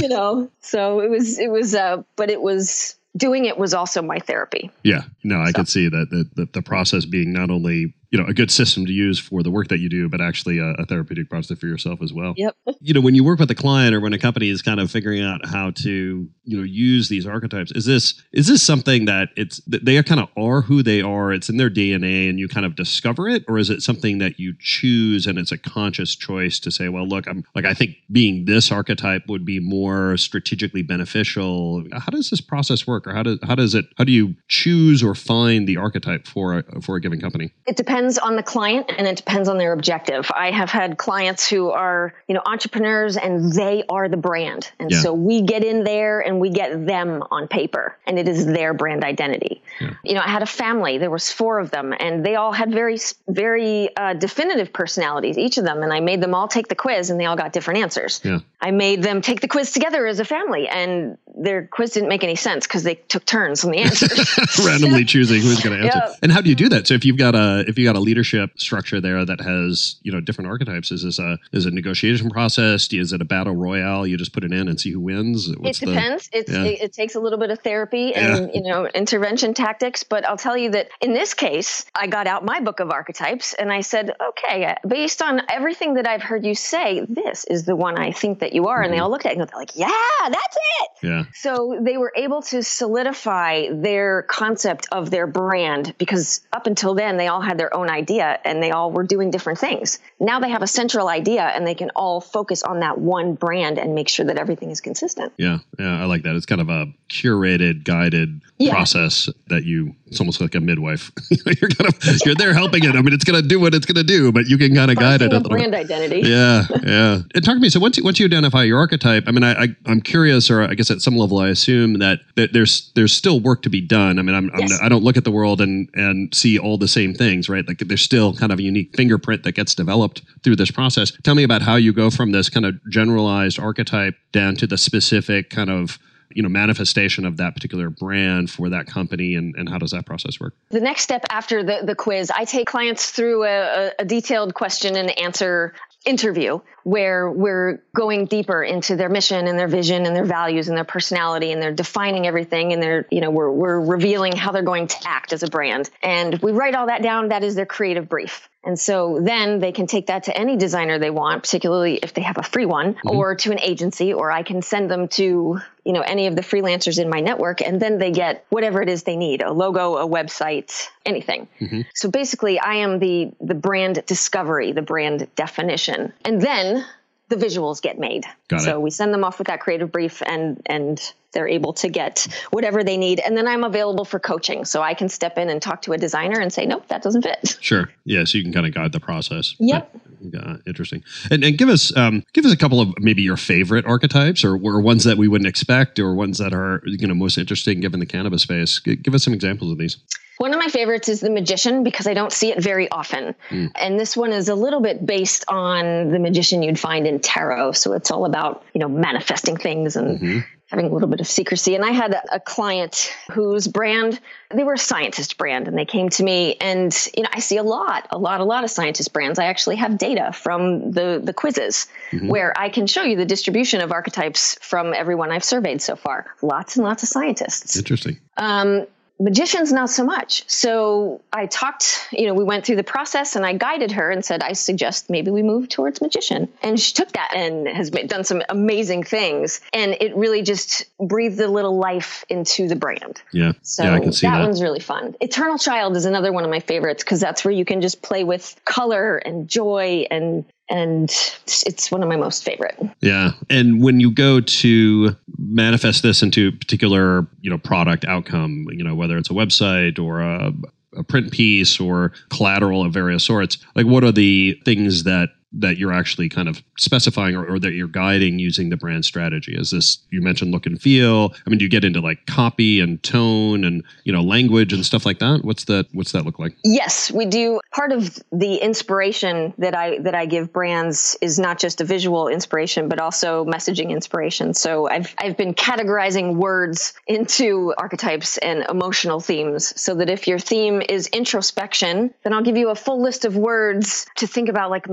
you 0.00 0.08
know, 0.08 0.50
so 0.60 1.00
it 1.00 1.10
was, 1.10 1.38
it 1.38 1.50
was, 1.50 1.74
uh, 1.74 2.02
but 2.16 2.30
it 2.30 2.40
was, 2.40 2.94
doing 3.16 3.46
it 3.46 3.58
was 3.58 3.74
also 3.74 4.00
my 4.00 4.18
therapy. 4.18 4.70
Yeah, 4.84 5.02
no, 5.24 5.40
I 5.40 5.46
so. 5.46 5.52
could 5.54 5.68
see 5.68 5.88
that 5.88 6.08
the, 6.10 6.28
the, 6.36 6.48
the 6.52 6.62
process 6.62 7.04
being 7.04 7.32
not 7.32 7.50
only 7.50 7.94
you 8.10 8.18
know 8.18 8.26
a 8.26 8.34
good 8.34 8.50
system 8.50 8.86
to 8.86 8.92
use 8.92 9.18
for 9.18 9.42
the 9.42 9.50
work 9.50 9.68
that 9.68 9.80
you 9.80 9.88
do 9.88 10.08
but 10.08 10.20
actually 10.20 10.58
a, 10.58 10.70
a, 10.72 10.86
therapeutic 10.86 11.28
process 11.28 11.58
for 11.58 11.66
yourself 11.66 12.00
as 12.02 12.12
well. 12.12 12.34
Yep. 12.36 12.56
You 12.80 12.94
know 12.94 13.00
when 13.00 13.14
you 13.14 13.24
work 13.24 13.40
with 13.40 13.50
a 13.50 13.56
client 13.56 13.94
or 13.94 14.00
when 14.00 14.12
a 14.12 14.18
company 14.18 14.48
is 14.48 14.62
kind 14.62 14.78
of 14.78 14.90
figuring 14.90 15.22
out 15.22 15.44
how 15.46 15.72
to 15.82 16.28
you 16.44 16.56
know 16.56 16.62
use 16.62 17.08
these 17.08 17.26
archetypes 17.26 17.72
is 17.72 17.84
this 17.84 18.22
is 18.32 18.46
this 18.46 18.62
something 18.62 19.04
that 19.06 19.30
it's 19.36 19.60
they 19.66 20.00
kind 20.02 20.20
of 20.20 20.28
are 20.36 20.62
who 20.62 20.82
they 20.82 21.02
are 21.02 21.32
it's 21.32 21.48
in 21.48 21.56
their 21.56 21.68
dna 21.68 22.30
and 22.30 22.38
you 22.38 22.48
kind 22.48 22.64
of 22.64 22.76
discover 22.76 23.28
it? 23.28 23.44
Or 23.48 23.58
is 23.58 23.68
it 23.68 23.82
something 23.82 24.18
that 24.18 24.38
you 24.38 24.54
choose 24.58 25.26
and 25.26 25.38
it's 25.38 25.52
a 25.52 25.58
conscious 25.58 26.14
choice 26.14 26.60
to 26.60 26.70
say 26.70 26.88
well 26.88 27.06
look 27.06 27.26
i'm 27.26 27.44
like 27.54 27.64
i 27.64 27.74
think 27.74 27.96
being 28.10 28.44
this 28.44 28.70
archetype 28.70 29.26
would 29.28 29.44
be 29.44 29.60
more 29.60 30.16
strategically 30.16 30.82
beneficial. 30.82 31.84
How 31.92 32.10
does 32.10 32.30
this 32.30 32.40
process 32.40 32.86
work? 32.86 33.06
Or 33.06 33.12
how 33.12 33.22
does 33.22 33.38
how 33.42 33.54
does 33.54 33.74
it 33.74 33.86
how 33.96 34.04
do 34.04 34.12
you 34.12 34.34
choose 34.48 35.02
or 35.02 35.14
find 35.14 35.68
the 35.68 35.76
archetype 35.76 36.26
for 36.26 36.58
a, 36.58 36.80
for 36.80 36.96
a 36.96 37.00
given 37.00 37.20
company? 37.20 37.52
It 37.66 37.76
depends 37.76 37.97
depends 37.98 38.18
on 38.18 38.36
the 38.36 38.42
client 38.44 38.92
and 38.96 39.08
it 39.08 39.16
depends 39.16 39.48
on 39.48 39.58
their 39.58 39.72
objective. 39.72 40.30
I 40.32 40.52
have 40.52 40.70
had 40.70 40.98
clients 40.98 41.48
who 41.48 41.70
are, 41.70 42.14
you 42.28 42.34
know, 42.34 42.42
entrepreneurs 42.46 43.16
and 43.16 43.52
they 43.52 43.82
are 43.88 44.08
the 44.08 44.16
brand. 44.16 44.70
And 44.78 44.92
yeah. 44.92 45.00
so 45.00 45.12
we 45.12 45.42
get 45.42 45.64
in 45.64 45.82
there 45.82 46.20
and 46.20 46.38
we 46.38 46.50
get 46.50 46.86
them 46.86 47.24
on 47.32 47.48
paper 47.48 47.96
and 48.06 48.16
it 48.16 48.28
is 48.28 48.46
their 48.46 48.72
brand 48.72 49.02
identity. 49.02 49.62
Yeah. 49.80 49.94
You 50.04 50.14
know, 50.14 50.20
I 50.20 50.28
had 50.28 50.42
a 50.42 50.46
family, 50.46 50.98
there 50.98 51.10
was 51.10 51.32
four 51.32 51.58
of 51.58 51.72
them 51.72 51.92
and 51.98 52.24
they 52.24 52.36
all 52.36 52.52
had 52.52 52.70
very, 52.70 52.98
very 53.26 53.96
uh, 53.96 54.14
definitive 54.14 54.72
personalities, 54.72 55.36
each 55.36 55.58
of 55.58 55.64
them. 55.64 55.82
And 55.82 55.92
I 55.92 55.98
made 55.98 56.20
them 56.20 56.34
all 56.34 56.46
take 56.46 56.68
the 56.68 56.76
quiz 56.76 57.10
and 57.10 57.18
they 57.18 57.26
all 57.26 57.36
got 57.36 57.52
different 57.52 57.80
answers. 57.80 58.20
Yeah. 58.22 58.38
I 58.60 58.70
made 58.70 59.02
them 59.02 59.22
take 59.22 59.40
the 59.40 59.48
quiz 59.48 59.72
together 59.72 60.06
as 60.06 60.20
a 60.20 60.24
family 60.24 60.68
and 60.68 61.18
their 61.36 61.66
quiz 61.66 61.92
didn't 61.92 62.08
make 62.08 62.22
any 62.22 62.36
sense 62.36 62.66
because 62.66 62.84
they 62.84 62.94
took 62.94 63.24
turns 63.24 63.64
on 63.64 63.72
the 63.72 63.78
answers. 63.78 64.38
Randomly 64.64 65.04
choosing 65.04 65.42
who's 65.42 65.60
going 65.60 65.78
to 65.78 65.84
answer. 65.84 65.98
Yeah. 65.98 66.14
And 66.22 66.30
how 66.30 66.40
do 66.40 66.48
you 66.48 66.56
do 66.56 66.68
that? 66.68 66.86
So 66.86 66.94
if 66.94 67.04
you've 67.04 67.16
got 67.16 67.34
a, 67.34 67.64
if 67.66 67.78
you 67.78 67.87
got 67.88 67.96
a 67.96 68.00
leadership 68.00 68.50
structure 68.60 69.00
there 69.00 69.24
that 69.24 69.40
has 69.40 69.96
you 70.02 70.12
know 70.12 70.20
different 70.20 70.50
archetypes? 70.50 70.90
Is 70.90 71.04
this 71.04 71.18
a 71.18 71.38
is 71.52 71.66
it 71.66 71.72
a 71.72 71.74
negotiation 71.74 72.30
process? 72.30 72.92
Is 72.92 73.12
it 73.12 73.22
a 73.22 73.24
battle 73.24 73.56
royale? 73.56 74.06
You 74.06 74.16
just 74.16 74.32
put 74.32 74.44
it 74.44 74.52
in 74.52 74.68
and 74.68 74.78
see 74.78 74.92
who 74.92 75.00
wins. 75.00 75.48
What's 75.56 75.82
it 75.82 75.86
depends. 75.86 76.28
The, 76.28 76.44
yeah. 76.46 76.64
it, 76.64 76.80
it, 76.82 76.92
takes 76.92 77.14
a 77.14 77.20
little 77.20 77.38
bit 77.38 77.50
of 77.50 77.60
therapy 77.60 78.14
and 78.14 78.48
yeah. 78.48 78.54
you 78.54 78.62
know 78.62 78.86
intervention 78.86 79.54
tactics. 79.54 80.02
But 80.02 80.26
I'll 80.26 80.36
tell 80.36 80.56
you 80.56 80.70
that 80.72 80.88
in 81.00 81.14
this 81.14 81.32
case, 81.34 81.86
I 81.94 82.06
got 82.06 82.26
out 82.26 82.44
my 82.44 82.60
book 82.60 82.80
of 82.80 82.90
archetypes 82.90 83.54
and 83.54 83.72
I 83.72 83.80
said, 83.80 84.12
okay, 84.28 84.76
based 84.86 85.22
on 85.22 85.42
everything 85.48 85.94
that 85.94 86.06
I've 86.06 86.22
heard 86.22 86.44
you 86.44 86.54
say, 86.54 87.06
this 87.08 87.44
is 87.44 87.64
the 87.64 87.76
one 87.76 87.98
I 87.98 88.12
think 88.12 88.40
that 88.40 88.52
you 88.52 88.66
are. 88.66 88.76
Mm-hmm. 88.76 88.84
And 88.84 88.92
they 88.92 88.96
mm-hmm. 88.96 89.04
all 89.04 89.10
looked 89.10 89.26
at 89.26 89.32
it 89.32 89.38
and 89.38 89.48
they're 89.48 89.58
like, 89.58 89.76
yeah, 89.76 89.88
that's 90.28 90.56
it. 90.56 90.90
Yeah. 91.02 91.24
So 91.34 91.78
they 91.80 91.96
were 91.96 92.12
able 92.16 92.42
to 92.42 92.62
solidify 92.62 93.68
their 93.72 94.24
concept 94.24 94.88
of 94.92 95.10
their 95.10 95.26
brand 95.26 95.94
because 95.98 96.40
up 96.52 96.66
until 96.66 96.94
then 96.94 97.16
they 97.16 97.28
all 97.28 97.40
had 97.40 97.58
their 97.58 97.74
own 97.74 97.77
idea 97.86 98.08
idea 98.08 98.38
and 98.44 98.62
they 98.62 98.70
all 98.70 98.90
were 98.90 99.02
doing 99.02 99.30
different 99.30 99.58
things. 99.58 99.98
Now 100.20 100.40
they 100.40 100.50
have 100.50 100.62
a 100.62 100.66
central 100.66 101.08
idea 101.08 101.42
and 101.42 101.66
they 101.66 101.74
can 101.74 101.90
all 101.94 102.20
focus 102.20 102.62
on 102.62 102.80
that 102.80 102.98
one 102.98 103.34
brand 103.34 103.78
and 103.78 103.94
make 103.94 104.08
sure 104.08 104.26
that 104.26 104.38
everything 104.38 104.70
is 104.70 104.80
consistent. 104.80 105.32
Yeah. 105.36 105.58
Yeah. 105.78 106.00
I 106.00 106.04
like 106.04 106.22
that. 106.22 106.36
It's 106.36 106.46
kind 106.46 106.60
of 106.60 106.68
a 106.68 106.86
curated, 107.08 107.84
guided 107.84 108.40
yeah. 108.58 108.72
process 108.72 109.28
that 109.48 109.64
you, 109.64 109.94
it's 110.06 110.20
almost 110.20 110.40
like 110.40 110.54
a 110.54 110.60
midwife. 110.60 111.10
you're 111.30 111.70
kind 111.70 111.92
of, 111.92 112.20
you're 112.24 112.34
there 112.34 112.54
helping 112.54 112.84
it. 112.84 112.94
I 112.94 113.02
mean, 113.02 113.12
it's 113.12 113.24
going 113.24 113.40
to 113.40 113.46
do 113.46 113.60
what 113.60 113.74
it's 113.74 113.86
going 113.86 113.96
to 113.96 114.04
do, 114.04 114.32
but 114.32 114.46
you 114.46 114.58
can 114.58 114.74
kind 114.74 114.90
of 114.90 114.96
guide 114.96 115.22
it. 115.22 115.32
A 115.32 115.40
brand 115.40 115.72
bit. 115.72 115.80
identity. 115.80 116.28
Yeah. 116.28 116.66
Yeah. 116.84 117.20
And 117.34 117.44
talk 117.44 117.54
to 117.54 117.60
me. 117.60 117.68
So 117.68 117.80
once 117.80 117.96
you, 117.98 118.04
once 118.04 118.18
you 118.18 118.26
identify 118.26 118.62
your 118.62 118.78
archetype, 118.78 119.24
I 119.26 119.30
mean, 119.30 119.44
I, 119.44 119.64
I, 119.64 119.68
am 119.86 120.00
curious, 120.00 120.50
or 120.50 120.62
I 120.62 120.74
guess 120.74 120.90
at 120.90 121.00
some 121.00 121.16
level, 121.16 121.38
I 121.38 121.48
assume 121.48 121.98
that, 121.98 122.20
that 122.36 122.52
there's, 122.52 122.90
there's 122.94 123.12
still 123.12 123.40
work 123.40 123.62
to 123.62 123.70
be 123.70 123.80
done. 123.80 124.18
I 124.18 124.22
mean, 124.22 124.34
I'm, 124.34 124.50
yes. 124.58 124.78
I'm, 124.80 124.86
I 124.86 124.88
don't 124.88 125.04
look 125.04 125.16
at 125.16 125.24
the 125.24 125.30
world 125.30 125.60
and, 125.60 125.88
and 125.94 126.34
see 126.34 126.58
all 126.58 126.78
the 126.78 126.88
same 126.88 127.14
things, 127.14 127.48
right? 127.48 127.66
Like 127.68 127.78
there's 127.78 128.02
still 128.02 128.34
kind 128.34 128.50
of 128.50 128.58
a 128.58 128.62
unique 128.62 128.96
fingerprint 128.96 129.44
that 129.44 129.52
gets 129.52 129.74
developed 129.74 130.22
through 130.42 130.56
this 130.56 130.70
process. 130.70 131.12
Tell 131.22 131.34
me 131.34 131.42
about 131.42 131.62
how 131.62 131.76
you 131.76 131.92
go 131.92 132.10
from 132.10 132.32
this 132.32 132.48
kind 132.48 132.66
of 132.66 132.74
generalized 132.90 133.58
archetype 133.58 134.14
down 134.32 134.56
to 134.56 134.66
the 134.66 134.78
specific 134.78 135.50
kind 135.50 135.70
of 135.70 135.98
you 136.30 136.42
know 136.42 136.48
manifestation 136.48 137.24
of 137.24 137.38
that 137.38 137.54
particular 137.54 137.90
brand 137.90 138.50
for 138.50 138.68
that 138.68 138.86
company 138.86 139.34
and, 139.34 139.54
and 139.56 139.68
how 139.68 139.78
does 139.78 139.92
that 139.92 140.04
process 140.04 140.38
work 140.38 140.54
the 140.68 140.80
next 140.80 141.02
step 141.02 141.24
after 141.30 141.62
the, 141.62 141.80
the 141.84 141.94
quiz 141.94 142.30
i 142.30 142.44
take 142.44 142.66
clients 142.66 143.10
through 143.10 143.44
a, 143.44 143.90
a 143.98 144.04
detailed 144.04 144.54
question 144.54 144.94
and 144.96 145.18
answer 145.18 145.74
interview 146.04 146.60
where 146.84 147.30
we're 147.30 147.82
going 147.94 148.26
deeper 148.26 148.62
into 148.62 148.96
their 148.96 149.08
mission 149.08 149.46
and 149.46 149.58
their 149.58 149.68
vision 149.68 150.06
and 150.06 150.14
their 150.14 150.24
values 150.24 150.68
and 150.68 150.76
their 150.76 150.84
personality 150.84 151.52
and 151.52 151.60
they're 151.60 151.72
defining 151.72 152.26
everything 152.26 152.72
and 152.72 152.82
they're 152.82 153.06
you 153.10 153.20
know 153.20 153.30
we're, 153.30 153.50
we're 153.50 153.80
revealing 153.80 154.34
how 154.34 154.52
they're 154.52 154.62
going 154.62 154.86
to 154.86 154.96
act 155.04 155.32
as 155.32 155.42
a 155.42 155.48
brand. 155.48 155.90
And 156.02 156.38
we 156.40 156.52
write 156.52 156.74
all 156.74 156.86
that 156.86 157.02
down. 157.02 157.28
That 157.28 157.44
is 157.44 157.54
their 157.54 157.66
creative 157.66 158.08
brief 158.08 158.48
and 158.64 158.78
so 158.78 159.20
then 159.22 159.60
they 159.60 159.72
can 159.72 159.86
take 159.86 160.06
that 160.08 160.24
to 160.24 160.36
any 160.36 160.56
designer 160.56 160.98
they 160.98 161.10
want 161.10 161.42
particularly 161.42 161.94
if 161.96 162.14
they 162.14 162.22
have 162.22 162.38
a 162.38 162.42
free 162.42 162.66
one 162.66 162.94
mm-hmm. 162.94 163.16
or 163.16 163.34
to 163.34 163.52
an 163.52 163.60
agency 163.60 164.12
or 164.12 164.30
i 164.30 164.42
can 164.42 164.62
send 164.62 164.90
them 164.90 165.08
to 165.08 165.58
you 165.84 165.92
know 165.92 166.00
any 166.00 166.26
of 166.26 166.36
the 166.36 166.42
freelancers 166.42 167.00
in 167.00 167.08
my 167.08 167.20
network 167.20 167.60
and 167.60 167.80
then 167.80 167.98
they 167.98 168.10
get 168.10 168.44
whatever 168.48 168.82
it 168.82 168.88
is 168.88 169.04
they 169.04 169.16
need 169.16 169.42
a 169.42 169.52
logo 169.52 169.96
a 169.96 170.08
website 170.08 170.88
anything 171.06 171.48
mm-hmm. 171.60 171.82
so 171.94 172.10
basically 172.10 172.58
i 172.58 172.74
am 172.74 172.98
the 172.98 173.30
the 173.40 173.54
brand 173.54 174.04
discovery 174.06 174.72
the 174.72 174.82
brand 174.82 175.28
definition 175.36 176.12
and 176.24 176.40
then 176.40 176.84
the 177.28 177.36
visuals 177.36 177.82
get 177.82 177.98
made. 177.98 178.24
Got 178.48 178.62
so 178.62 178.76
it. 178.76 178.80
we 178.80 178.90
send 178.90 179.12
them 179.12 179.24
off 179.24 179.38
with 179.38 179.48
that 179.48 179.60
creative 179.60 179.92
brief 179.92 180.22
and 180.22 180.60
and 180.66 181.00
they're 181.32 181.48
able 181.48 181.72
to 181.74 181.88
get 181.88 182.26
whatever 182.50 182.82
they 182.82 182.96
need. 182.96 183.20
And 183.20 183.36
then 183.36 183.46
I'm 183.46 183.64
available 183.64 184.04
for 184.04 184.18
coaching. 184.18 184.64
So 184.64 184.82
I 184.82 184.94
can 184.94 185.08
step 185.08 185.38
in 185.38 185.48
and 185.50 185.60
talk 185.60 185.82
to 185.82 185.92
a 185.92 185.98
designer 185.98 186.40
and 186.40 186.52
say, 186.52 186.66
nope, 186.66 186.88
that 186.88 187.02
doesn't 187.02 187.22
fit. 187.22 187.58
Sure. 187.60 187.90
Yeah. 188.04 188.24
So 188.24 188.38
you 188.38 188.44
can 188.44 188.52
kind 188.52 188.66
of 188.66 188.74
guide 188.74 188.92
the 188.92 189.00
process. 189.00 189.54
Yep. 189.58 189.90
Yeah, 190.20 190.56
interesting. 190.66 191.04
And, 191.30 191.44
and 191.44 191.56
give 191.56 191.68
us 191.68 191.96
um, 191.96 192.24
give 192.32 192.44
us 192.44 192.52
a 192.52 192.56
couple 192.56 192.80
of 192.80 192.92
maybe 192.98 193.22
your 193.22 193.36
favorite 193.36 193.86
archetypes 193.86 194.44
or, 194.44 194.54
or 194.54 194.80
ones 194.80 195.04
that 195.04 195.16
we 195.16 195.28
wouldn't 195.28 195.48
expect 195.48 195.98
or 195.98 196.14
ones 196.14 196.38
that 196.38 196.52
are 196.52 196.82
you 196.86 197.06
know 197.06 197.14
most 197.14 197.38
interesting 197.38 197.80
given 197.80 198.00
the 198.00 198.06
cannabis 198.06 198.42
space. 198.42 198.80
Give 198.80 199.14
us 199.14 199.22
some 199.22 199.32
examples 199.32 199.70
of 199.70 199.78
these. 199.78 199.96
One 200.38 200.52
of 200.52 200.58
my 200.60 200.68
favorites 200.68 201.08
is 201.08 201.20
the 201.20 201.30
magician 201.30 201.82
because 201.82 202.06
I 202.06 202.14
don't 202.14 202.32
see 202.32 202.52
it 202.52 202.62
very 202.62 202.88
often. 202.90 203.34
Mm. 203.50 203.72
And 203.74 203.98
this 203.98 204.16
one 204.16 204.32
is 204.32 204.48
a 204.48 204.54
little 204.54 204.80
bit 204.80 205.04
based 205.04 205.44
on 205.48 206.10
the 206.10 206.20
magician 206.20 206.62
you'd 206.62 206.78
find 206.78 207.08
in 207.08 207.18
tarot. 207.18 207.72
So 207.72 207.92
it's 207.92 208.12
all 208.12 208.24
about, 208.24 208.64
you 208.72 208.78
know, 208.78 208.88
manifesting 208.88 209.56
things 209.56 209.96
and 209.96 210.20
mm-hmm. 210.20 210.38
Having 210.68 210.86
a 210.86 210.92
little 210.92 211.08
bit 211.08 211.20
of 211.20 211.26
secrecy. 211.26 211.74
And 211.74 211.84
I 211.84 211.90
had 211.90 212.14
a 212.30 212.38
client 212.38 213.10
whose 213.32 213.66
brand, 213.66 214.20
they 214.50 214.64
were 214.64 214.74
a 214.74 214.78
scientist 214.78 215.38
brand 215.38 215.66
and 215.66 215.76
they 215.76 215.86
came 215.86 216.10
to 216.10 216.22
me 216.22 216.56
and, 216.60 216.94
you 217.16 217.22
know, 217.22 217.28
I 217.32 217.40
see 217.40 217.56
a 217.56 217.62
lot, 217.62 218.06
a 218.10 218.18
lot, 218.18 218.40
a 218.40 218.44
lot 218.44 218.64
of 218.64 218.70
scientist 218.70 219.12
brands. 219.14 219.38
I 219.38 219.46
actually 219.46 219.76
have 219.76 219.96
data 219.96 220.30
from 220.32 220.92
the, 220.92 221.20
the 221.24 221.32
quizzes 221.32 221.86
mm-hmm. 222.10 222.28
where 222.28 222.52
I 222.56 222.68
can 222.68 222.86
show 222.86 223.02
you 223.02 223.16
the 223.16 223.24
distribution 223.24 223.80
of 223.80 223.92
archetypes 223.92 224.58
from 224.60 224.92
everyone 224.92 225.32
I've 225.32 225.44
surveyed 225.44 225.80
so 225.80 225.96
far. 225.96 226.26
Lots 226.42 226.76
and 226.76 226.84
lots 226.84 227.02
of 227.02 227.08
scientists. 227.08 227.76
Interesting. 227.76 228.18
Um, 228.36 228.86
magicians 229.20 229.72
not 229.72 229.90
so 229.90 230.04
much. 230.04 230.44
So 230.48 231.20
i 231.32 231.46
talked 231.46 232.08
you 232.12 232.26
know 232.26 232.34
we 232.34 232.44
went 232.44 232.64
through 232.64 232.76
the 232.76 232.84
process 232.84 233.36
and 233.36 233.44
i 233.44 233.52
guided 233.52 233.92
her 233.92 234.10
and 234.10 234.24
said 234.24 234.42
i 234.42 234.52
suggest 234.52 235.10
maybe 235.10 235.30
we 235.30 235.42
move 235.42 235.68
towards 235.68 236.00
magician. 236.00 236.48
And 236.62 236.78
she 236.78 236.92
took 236.92 237.12
that 237.12 237.32
and 237.34 237.68
has 237.68 237.90
done 237.90 238.24
some 238.24 238.42
amazing 238.48 239.02
things. 239.02 239.60
And 239.72 239.96
it 240.00 240.16
really 240.16 240.42
just 240.42 240.84
breathed 240.98 241.40
a 241.40 241.48
little 241.48 241.78
life 241.78 242.24
into 242.28 242.68
the 242.68 242.76
brand. 242.76 243.22
Yeah. 243.32 243.52
So 243.62 243.84
yeah, 243.84 243.94
I 243.94 244.00
can 244.00 244.12
see 244.12 244.26
that, 244.26 244.38
that. 244.38 244.44
one's 244.44 244.62
really 244.62 244.80
fun. 244.80 245.14
Eternal 245.20 245.58
child 245.58 245.96
is 245.96 246.04
another 246.04 246.32
one 246.32 246.44
of 246.44 246.50
my 246.50 246.60
favorites 246.60 247.02
because 247.02 247.20
that's 247.20 247.44
where 247.44 247.52
you 247.52 247.64
can 247.64 247.80
just 247.80 248.02
play 248.02 248.24
with 248.24 248.58
color 248.64 249.16
and 249.16 249.48
joy 249.48 250.06
and 250.10 250.44
and 250.70 251.10
it's 251.46 251.90
one 251.90 252.02
of 252.02 252.08
my 252.08 252.16
most 252.16 252.44
favorite. 252.44 252.78
Yeah, 253.00 253.32
and 253.48 253.82
when 253.82 254.00
you 254.00 254.10
go 254.10 254.40
to 254.40 255.16
manifest 255.38 256.02
this 256.02 256.22
into 256.22 256.52
particular 256.52 257.26
you 257.40 257.50
know 257.50 257.58
product 257.58 258.04
outcome, 258.04 258.66
you 258.70 258.84
know 258.84 258.94
whether 258.94 259.16
it's 259.16 259.30
a 259.30 259.34
website 259.34 259.98
or 259.98 260.20
a, 260.20 260.52
a 260.96 261.04
print 261.04 261.32
piece 261.32 261.80
or 261.80 262.12
collateral 262.30 262.84
of 262.84 262.92
various 262.92 263.24
sorts, 263.24 263.58
like 263.74 263.86
what 263.86 264.04
are 264.04 264.12
the 264.12 264.60
things 264.64 265.04
that 265.04 265.30
that 265.52 265.78
you're 265.78 265.92
actually 265.92 266.28
kind 266.28 266.48
of 266.48 266.62
specifying 266.76 267.34
or, 267.34 267.46
or, 267.46 267.58
that 267.58 267.72
you're 267.72 267.88
guiding 267.88 268.38
using 268.38 268.68
the 268.68 268.76
brand 268.76 269.04
strategy? 269.04 269.54
Is 269.56 269.70
this 269.70 269.98
you 270.10 270.20
mentioned 270.20 270.50
look 270.50 270.66
and 270.66 270.80
feel? 270.80 271.34
I 271.46 271.50
mean, 271.50 271.58
do 271.58 271.64
you 271.64 271.70
get 271.70 271.84
into 271.84 272.00
like 272.00 272.26
copy 272.26 272.80
and 272.80 273.02
tone 273.02 273.64
and 273.64 273.82
you 274.04 274.12
know 274.12 274.22
language 274.22 274.72
and 274.72 274.84
stuff 274.84 275.06
like 275.06 275.18
that? 275.20 275.44
What's 275.44 275.64
that? 275.64 275.86
What's 275.92 276.12
that 276.12 276.24
look 276.24 276.38
like? 276.38 276.56
Yes, 276.64 277.10
we 277.10 277.24
do. 277.24 277.60
Part 277.74 277.92
of 277.92 278.18
the 278.30 278.56
inspiration 278.56 279.54
that 279.58 279.74
I 279.74 279.98
that 280.00 280.14
I 280.14 280.26
give 280.26 280.52
brands 280.52 281.16
is 281.22 281.38
not 281.38 281.58
just 281.58 281.80
a 281.80 281.84
visual 281.84 282.28
inspiration, 282.28 282.88
but 282.88 283.00
also 283.00 283.44
messaging 283.44 283.90
inspiration. 283.90 284.54
So 284.54 284.88
I've 284.88 285.14
I've 285.18 285.36
been 285.36 285.54
categorizing 285.54 286.36
words 286.36 286.92
into 287.06 287.74
archetypes 287.78 288.38
and 288.38 288.64
emotional 288.68 289.20
themes, 289.20 289.78
so 289.80 289.94
that 289.94 290.10
if 290.10 290.28
your 290.28 290.38
theme 290.38 290.82
is 290.88 291.06
introspection, 291.08 292.12
then 292.22 292.32
I'll 292.32 292.42
give 292.42 292.56
you 292.56 292.68
a 292.68 292.74
full 292.74 293.00
list 293.02 293.24
of 293.24 293.36
words 293.36 294.06
to 294.16 294.26
think 294.26 294.48
about, 294.48 294.70
like 294.70 294.88